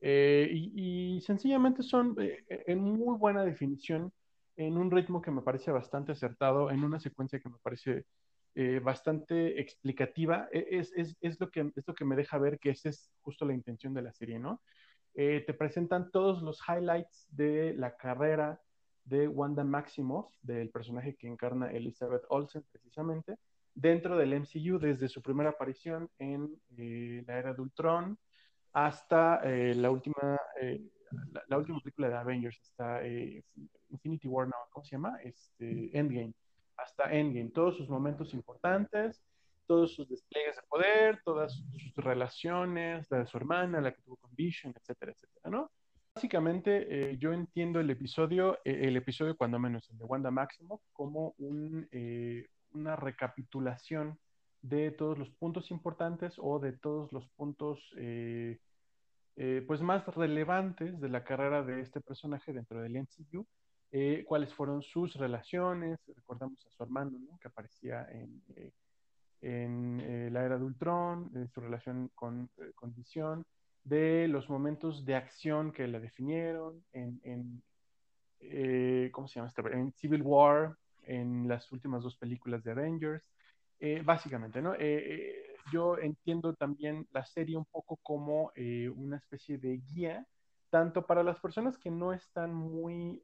[0.03, 4.13] Eh, y, y, sencillamente son en muy buena definición,
[4.57, 8.05] en un ritmo que me parece bastante acertado, en una secuencia que me parece
[8.55, 12.59] eh, bastante explicativa, e, es, es, es, lo que, es lo que me deja ver
[12.59, 14.61] que esa es justo la intención de la serie, ¿no?
[15.15, 18.61] Eh, te presentan todos los highlights de la carrera
[19.05, 23.39] de Wanda Maximoff, del personaje que encarna Elizabeth Olsen precisamente,
[23.75, 28.19] dentro del MCU desde su primera aparición en eh, la era de Ultron
[28.75, 30.39] hasta la última
[31.47, 33.07] la, última película de Avengers, hasta
[33.91, 35.19] Infinity War, no, ¿cómo se llama?
[35.23, 36.33] Este, Endgame
[36.83, 39.23] hasta Endgame, todos sus momentos importantes,
[39.67, 44.17] todos sus despliegues de poder, todas sus relaciones, la de su hermana, la que tuvo
[44.17, 45.71] con Vision, etcétera, etcétera, ¿no?
[46.15, 50.83] Básicamente, eh, yo entiendo el episodio, eh, el episodio cuando menos el de Wanda Maximoff,
[50.93, 54.19] como un, eh, una recapitulación
[54.61, 57.81] de todos los puntos importantes o de todos los puntos
[59.67, 63.47] pues más relevantes de la carrera de este personaje dentro del MCU
[63.95, 67.39] eh, cuáles fueron sus relaciones, recordamos a su hermano, ¿no?
[67.39, 68.73] que aparecía en, eh,
[69.43, 72.95] en eh, la era de Ultron, su relación con, con
[73.85, 77.21] de los momentos de acción que la definieron en,
[78.41, 79.49] en ¿cómo se llama?
[79.49, 79.61] Este?
[79.75, 83.31] En Civil War, en las últimas dos películas de Avengers,
[84.05, 84.75] básicamente, ¿no?
[85.71, 88.53] yo entiendo también la serie un poco como
[88.97, 90.27] una especie de guía
[90.71, 93.21] tanto para las personas que no están muy,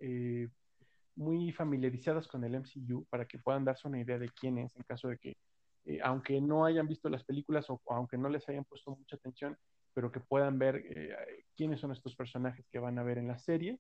[1.19, 4.83] muy familiarizadas con el MCU para que puedan darse una idea de quién es en
[4.85, 5.37] caso de que,
[5.85, 9.57] eh, aunque no hayan visto las películas o, aunque no les hayan puesto mucha atención,
[9.95, 13.39] pero que puedan ver eh, quiénes son estos personajes que van a ver en la
[13.39, 13.79] serie.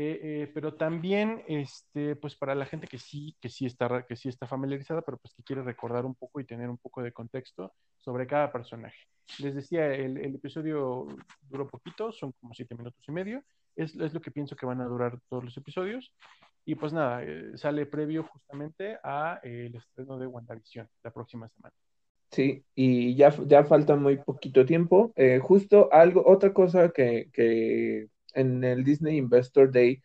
[0.00, 4.14] Eh, eh, pero también, este, pues para la gente que sí, que sí está, que
[4.14, 7.10] sí está familiarizada, pero pues que quiere recordar un poco y tener un poco de
[7.10, 9.08] contexto sobre cada personaje.
[9.40, 11.08] Les decía, el, episodio
[11.40, 13.42] duró poquito, son como siete minutos y medio.
[13.78, 16.12] Es, es, lo que pienso que van a durar todos los episodios.
[16.64, 21.74] Y pues nada, eh, sale previo justamente a el estreno de WandaVision la próxima semana.
[22.30, 25.14] Sí, y ya, ya falta muy poquito tiempo.
[25.40, 30.02] justo algo, otra cosa que, que en el Disney Investor Day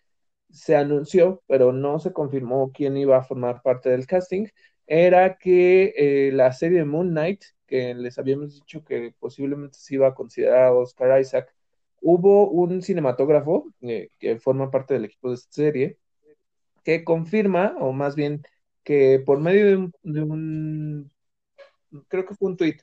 [0.54, 4.48] se anunció, pero no se confirmó quién iba a formar parte del casting,
[4.86, 10.08] era que eh, la serie Moon Knight, que les habíamos dicho que posiblemente se iba
[10.08, 11.54] a considerar a Oscar Isaac,
[12.04, 15.98] hubo un cinematógrafo eh, que forma parte del equipo de esta serie,
[16.84, 18.44] que confirma, o más bien
[18.84, 21.12] que por medio de un
[22.08, 22.78] creo que fue un tweet,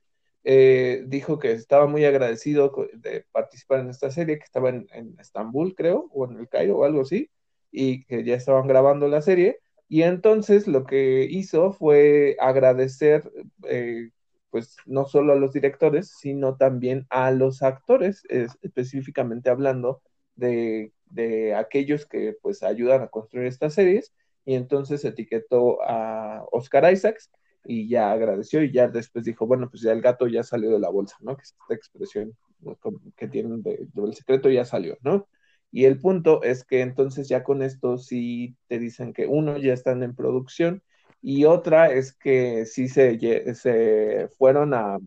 [0.44, 5.74] eh, dijo que estaba muy agradecido de participar en esta serie, que estaba en, Estambul,
[5.74, 7.30] creo, o en el Cairo o algo así,
[7.70, 9.60] y que ya estaban grabando la serie.
[9.88, 13.30] Y entonces lo que hizo fue agradecer,
[13.64, 14.10] eh,
[14.51, 20.02] pues no solo a los directores, sino también a los actores, específicamente hablando
[20.36, 24.12] de, de, aquellos que pues ayudan a construir estas series.
[24.44, 27.31] Y entonces etiquetó a Oscar Isaacs,
[27.64, 30.78] y ya agradeció y ya después dijo, bueno, pues ya el gato ya salió de
[30.78, 31.36] la bolsa, ¿no?
[31.36, 32.36] Que es esta expresión
[33.16, 35.28] que tienen del secreto ya salió, ¿no?
[35.70, 39.72] Y el punto es que entonces ya con esto sí te dicen que uno ya
[39.72, 40.82] están en producción
[41.22, 44.98] y otra es que sí se, se fueron a,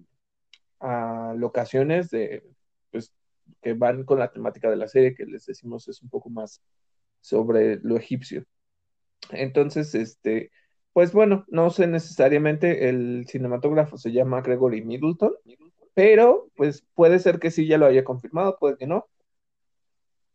[0.80, 2.44] a locaciones de,
[2.91, 3.14] pues,
[3.61, 6.61] que van con la temática de la serie, que les decimos es un poco más
[7.22, 8.45] sobre lo egipcio.
[9.31, 10.52] Entonces, este,
[10.94, 15.34] pues bueno, no sé necesariamente el cinematógrafo se llama Gregory Middleton,
[15.94, 19.07] pero pues puede ser que sí ya lo haya confirmado, puede que no.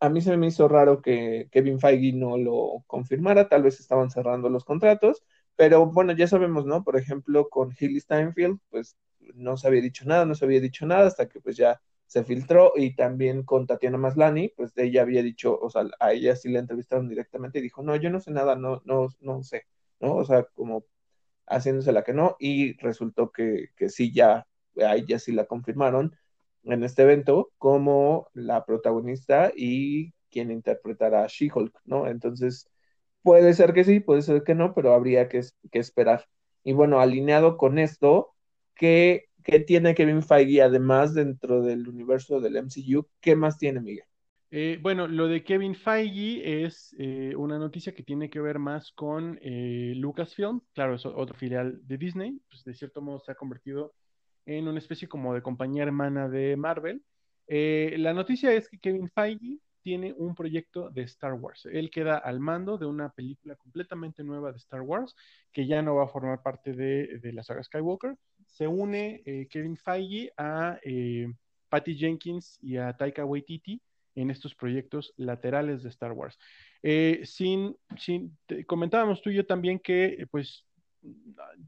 [0.01, 4.11] A mí se me hizo raro que Kevin Feige no lo confirmara, tal vez estaban
[4.11, 5.25] cerrando los contratos,
[5.59, 6.85] pero bueno, ya sabemos, ¿no?
[6.85, 8.97] Por ejemplo, con Hilly Steinfeld, pues
[9.35, 12.25] no se había dicho nada, no se había dicho nada hasta que pues ya se
[12.25, 16.49] filtró y también con Tatiana Maslani, pues ella había dicho, o sea, a ella sí
[16.49, 19.65] le entrevistaron directamente y dijo, no, yo no sé nada, no, no, no sé.
[20.01, 20.15] ¿no?
[20.17, 20.85] O sea, como
[21.47, 24.47] haciéndose la que no, y resultó que, que sí, ya,
[24.87, 26.15] ahí ya sí la confirmaron
[26.65, 32.07] en este evento como la protagonista y quien interpretará a She-Hulk, ¿no?
[32.07, 32.69] Entonces,
[33.29, 35.43] puede ser que sí, puede ser que no, pero habría que,
[35.73, 36.25] esperar.
[36.65, 38.31] Y bueno, alineado con esto,
[38.75, 43.07] ¿qué, ¿qué, tiene Kevin Feige además dentro del universo del MCU?
[43.21, 44.07] ¿Qué más tiene, Miguel?
[44.51, 48.93] Eh, bueno, lo de Kevin Feige es eh, una noticia que tiene que ver más
[48.93, 53.35] con eh, Lucasfilm, claro, es otro filial de Disney, pues de cierto modo se ha
[53.35, 53.93] convertido
[54.47, 57.03] en una especie como de compañía hermana de Marvel.
[57.47, 61.67] la noticia es que Kevin Feige tiene un proyecto de Star Wars.
[61.71, 65.15] Él queda al mando de una película completamente nueva de Star Wars,
[65.53, 68.17] que ya no va a formar parte de, la saga Skywalker.
[68.47, 70.79] Se une Kevin Feige a
[71.69, 73.81] Patty Jenkins y a Taika Waititi
[74.15, 76.39] en estos proyectos laterales de Star Wars.
[76.83, 78.37] Eh, sin, sin
[78.67, 80.65] comentábamos tú y yo también que pues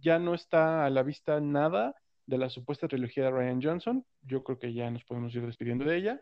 [0.00, 1.94] ya no está a la vista nada
[2.26, 4.04] de la supuesta trilogía de Ryan Johnson.
[4.22, 6.20] Yo creo que ya nos podemos ir despidiendo de ella.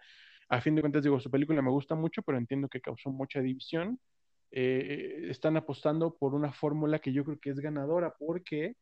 [0.48, 3.40] A fin de cuentas, digo, su película me gusta mucho, pero entiendo que causó mucha
[3.40, 4.00] división.
[4.50, 8.76] Eh, están apostando por una fórmula que yo creo que es ganadora porque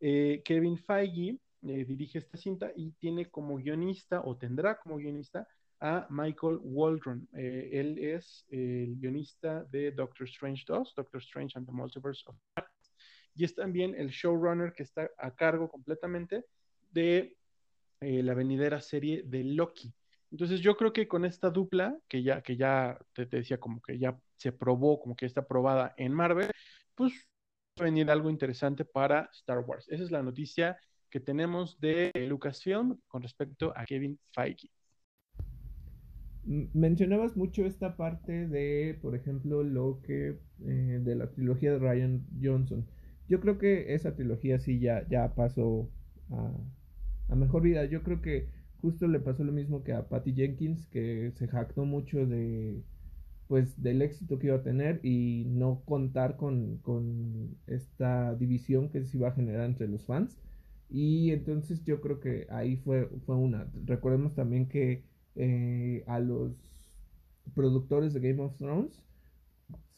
[0.00, 5.46] eh, Kevin Feige dirige esta cinta y tiene como guionista o tendrá como guionista
[5.82, 7.28] a Michael Waldron.
[7.34, 12.36] Eh, él es el guionista de Doctor Strange 2, Doctor Strange and the Multiverse of
[12.54, 12.94] Madness,
[13.34, 16.44] y es también el showrunner que está a cargo completamente
[16.92, 17.36] de
[18.00, 19.92] eh, la venidera serie de Loki.
[20.32, 23.98] Entonces yo creo que con esta dupla, que ya, que ya te, decía como que
[23.98, 26.50] ya se probó, como que está probada en Marvel,
[26.94, 27.12] pues
[27.78, 29.86] va a venir algo interesante para Star Wars.
[29.90, 30.78] Esa es la noticia
[31.10, 34.70] que tenemos de Lucasfilm con respecto a Kevin Feige.
[36.44, 42.26] Mencionabas mucho esta parte de, por ejemplo, lo que eh, de la trilogía de Ryan
[42.42, 42.86] Johnson.
[43.28, 45.90] Yo creo que esa trilogía sí ya, ya pasó
[46.30, 46.50] a,
[47.28, 47.84] a mejor vida.
[47.84, 51.86] Yo creo que justo le pasó lo mismo que a Patty Jenkins, que se jactó
[51.86, 52.84] mucho de
[53.48, 59.04] pues del éxito que iba a tener y no contar con, con esta división que
[59.04, 60.40] se iba a generar entre los fans.
[60.88, 63.70] Y entonces yo creo que ahí fue, fue una.
[63.84, 65.06] Recordemos también que
[65.36, 66.56] eh, a los
[67.54, 69.04] productores de Game of Thrones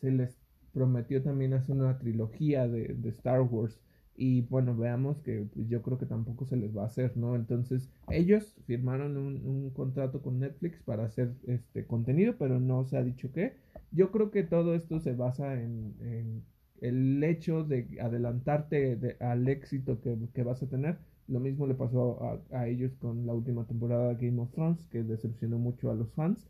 [0.01, 0.39] se les
[0.73, 3.84] prometió también hacer una trilogía de, de Star Wars.
[4.17, 7.35] Y bueno, veamos que pues, yo creo que tampoco se les va a hacer, ¿no?
[7.35, 12.97] Entonces, ellos firmaron un, un, contrato con Netflix para hacer este contenido, pero no se
[12.97, 13.55] ha dicho qué.
[13.91, 16.45] Yo creo que todo esto se basa en, en
[16.81, 20.99] el hecho de adelantarte de, al éxito que, que, vas a tener.
[21.27, 24.87] Lo mismo le pasó a, a, ellos con la última temporada de Game of Thrones,
[24.87, 26.47] que decepcionó mucho a los fans.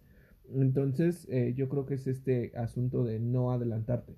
[0.53, 4.15] Entonces, eh, yo creo que es este asunto de no adelantarte.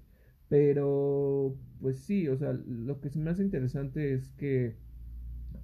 [0.49, 4.77] Pero, pues sí, o sea, lo que se me hace interesante es que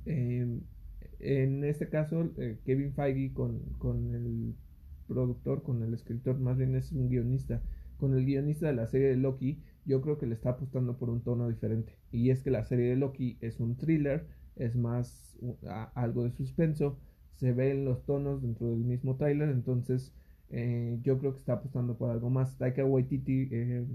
[0.07, 0.61] eh,
[1.21, 4.55] en este caso, eh, Kevin Feige con, con el
[5.07, 7.63] productor, con el escritor, más bien es un guionista,
[7.97, 11.11] con el guionista de la serie de Loki, yo creo que le está apostando por
[11.11, 11.97] un tono diferente.
[12.11, 14.27] Y es que la serie de Loki es un thriller,
[14.57, 15.39] es más
[15.95, 16.99] algo de suspenso,
[17.35, 20.13] se ven los tonos dentro del mismo trailer, entonces
[20.51, 22.57] eh, yo creo que está apostando por algo más.
[22.59, 23.87] Taika Waititi, eh,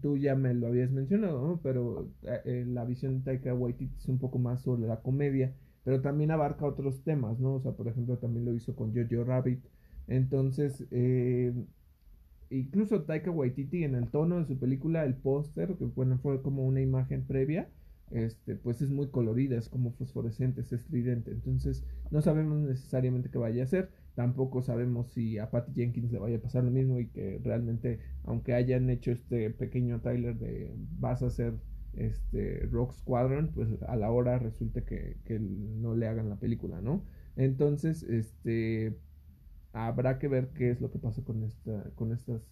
[0.00, 1.60] tú ya me lo habías mencionado, ¿no?
[1.62, 5.54] pero eh, la visión de Taika Waititi es un poco más sobre la comedia,
[5.84, 7.54] pero también abarca otros temas, ¿no?
[7.54, 9.64] O sea, por ejemplo, también lo hizo con Jojo Rabbit.
[10.06, 10.84] Entonces,
[12.50, 16.64] incluso Taika Waititi en el tono de su película, el póster, que bueno, fue como
[16.66, 17.68] una imagen previa,
[18.12, 21.30] este, pues es muy colorida, es como fosforescente, es estridente.
[21.30, 23.90] Entonces, no sabemos necesariamente qué vaya a ser.
[24.14, 28.00] Tampoco sabemos si a Patty Jenkins le vaya a pasar lo mismo y que realmente,
[28.24, 31.54] aunque hayan hecho este pequeño trailer de vas a ser
[31.94, 36.80] este Rock Squadron, pues a la hora resulte que, que no le hagan la película,
[36.80, 37.04] ¿no?
[37.36, 38.98] Entonces, este
[39.72, 42.42] habrá que ver qué es lo que pasa con, esta, con estas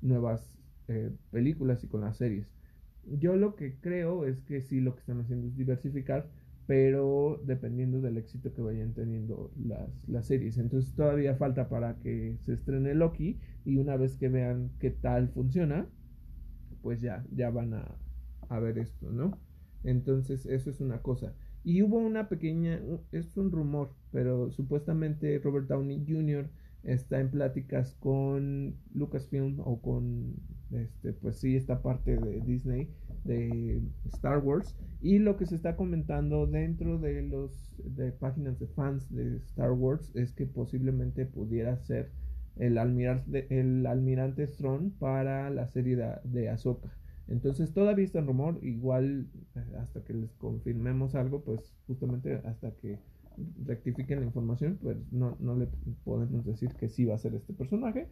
[0.00, 0.56] nuevas
[0.88, 2.48] eh, películas y con las series.
[3.04, 6.28] Yo lo que creo es que sí lo que están haciendo es diversificar,
[6.72, 9.52] pero dependiendo del éxito que vayan teniendo
[10.08, 10.56] las, series.
[10.56, 15.28] Entonces todavía falta para que se estrene Loki y una vez que vean qué tal
[15.28, 15.86] funciona,
[16.80, 17.94] pues ya, ya van a,
[18.48, 19.38] a ver esto, ¿no?
[19.84, 21.34] Entonces eso es una cosa.
[21.62, 22.80] Y hubo una pequeña,
[23.12, 26.48] es un rumor, pero supuestamente Robert Downey Jr
[26.84, 30.36] está en pláticas con Lucasfilm o con
[30.74, 32.88] este pues sí esta parte de Disney
[33.24, 38.66] de Star Wars y lo que se está comentando dentro de los de páginas de
[38.68, 42.10] fans de Star Wars es que posiblemente pudiera ser
[42.56, 46.90] el almirante el almirante Thrawn para la serie de, de Ahsoka
[47.28, 52.72] entonces todavía está en rumor igual eh, hasta que les confirmemos algo pues justamente hasta
[52.72, 52.98] que
[53.64, 55.68] rectifiquen la información, pues no, no le
[56.04, 58.08] podemos decir que sí va a ser este personaje.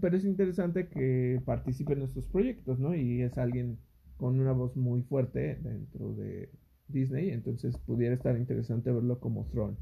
[0.00, 2.94] Pero es interesante que participe en estos proyectos, ¿no?
[2.94, 3.78] Y es alguien
[4.16, 6.50] con una voz muy fuerte dentro de
[6.88, 9.76] Disney, entonces pudiera estar interesante verlo como Throne.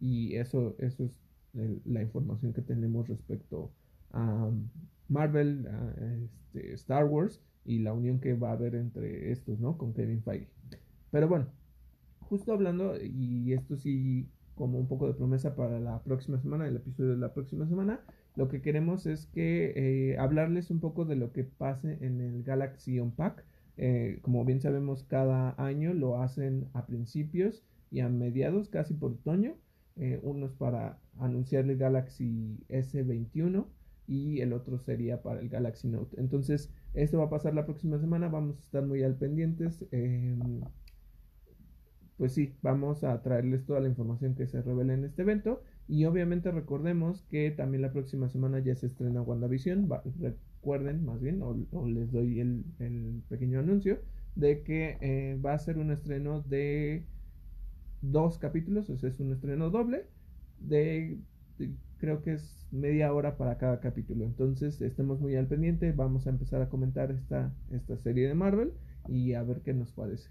[0.00, 1.12] Y eso, eso es
[1.84, 3.72] la información que tenemos respecto
[4.10, 4.50] a
[5.08, 5.66] Marvel,
[6.24, 9.78] este, Star Wars y la unión que va a haber entre estos, ¿no?
[9.78, 10.48] Con Kevin Feige.
[11.10, 11.46] Pero bueno,
[12.20, 16.76] justo hablando, y esto sí como un poco de promesa para la próxima semana, el
[16.76, 18.00] episodio de la próxima semana,
[18.36, 22.42] lo que queremos es que eh, hablarles un poco de lo que pase en el
[22.42, 23.44] Galaxy Unpack.
[23.76, 29.12] Eh, como bien sabemos, cada año lo hacen a principios y a mediados, casi por
[29.12, 29.54] otoño.
[29.96, 33.66] Eh, uno es para anunciar el Galaxy S21
[34.08, 36.20] y el otro sería para el Galaxy Note.
[36.20, 39.84] Entonces, esto va a pasar la próxima semana, vamos a estar muy al pendientes.
[39.92, 40.62] Em,
[42.16, 45.62] pues sí, vamos a traerles toda la información que se revela en este evento.
[45.86, 49.88] Y obviamente recordemos que también la próxima semana ya se estrena WandaVision.
[50.20, 52.64] recuerden, más bien, o, les doy el,
[53.28, 53.98] pequeño anuncio,
[54.34, 57.04] de que eh, va a ser un estreno de
[58.00, 60.06] dos capítulos, o sea, es un estreno doble,
[60.58, 61.18] de,
[61.98, 64.24] creo que es media hora para cada capítulo.
[64.24, 68.72] Entonces, estemos muy al pendiente, vamos a empezar a comentar esta, esta serie de Marvel
[69.08, 70.30] y a ver qué nos parece.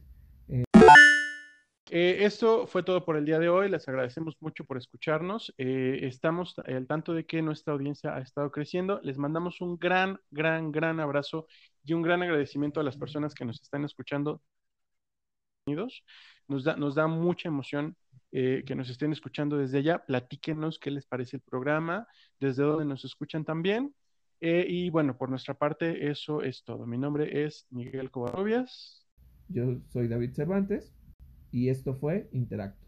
[1.96, 3.70] Eh, esto fue todo por el día de hoy.
[3.70, 5.54] Les agradecemos mucho por escucharnos.
[5.60, 9.00] Eh, estamos al tanto de que nuestra audiencia ha estado creciendo.
[9.04, 11.46] Les mandamos un gran, gran, gran abrazo
[11.86, 14.42] y un gran agradecimiento a las personas que nos están escuchando.
[16.48, 17.96] Nos da, nos da mucha emoción
[18.32, 20.04] eh, que nos estén escuchando desde allá.
[20.04, 22.08] Platíquenos qué les parece el programa,
[22.40, 23.94] desde dónde nos escuchan también.
[24.42, 26.88] y bueno, por nuestra parte, eso es todo.
[26.88, 29.06] Mi nombre es Miguel Covarrubias.
[29.48, 30.92] Yo soy David Cervantes
[31.54, 32.84] y esto fue Interacto.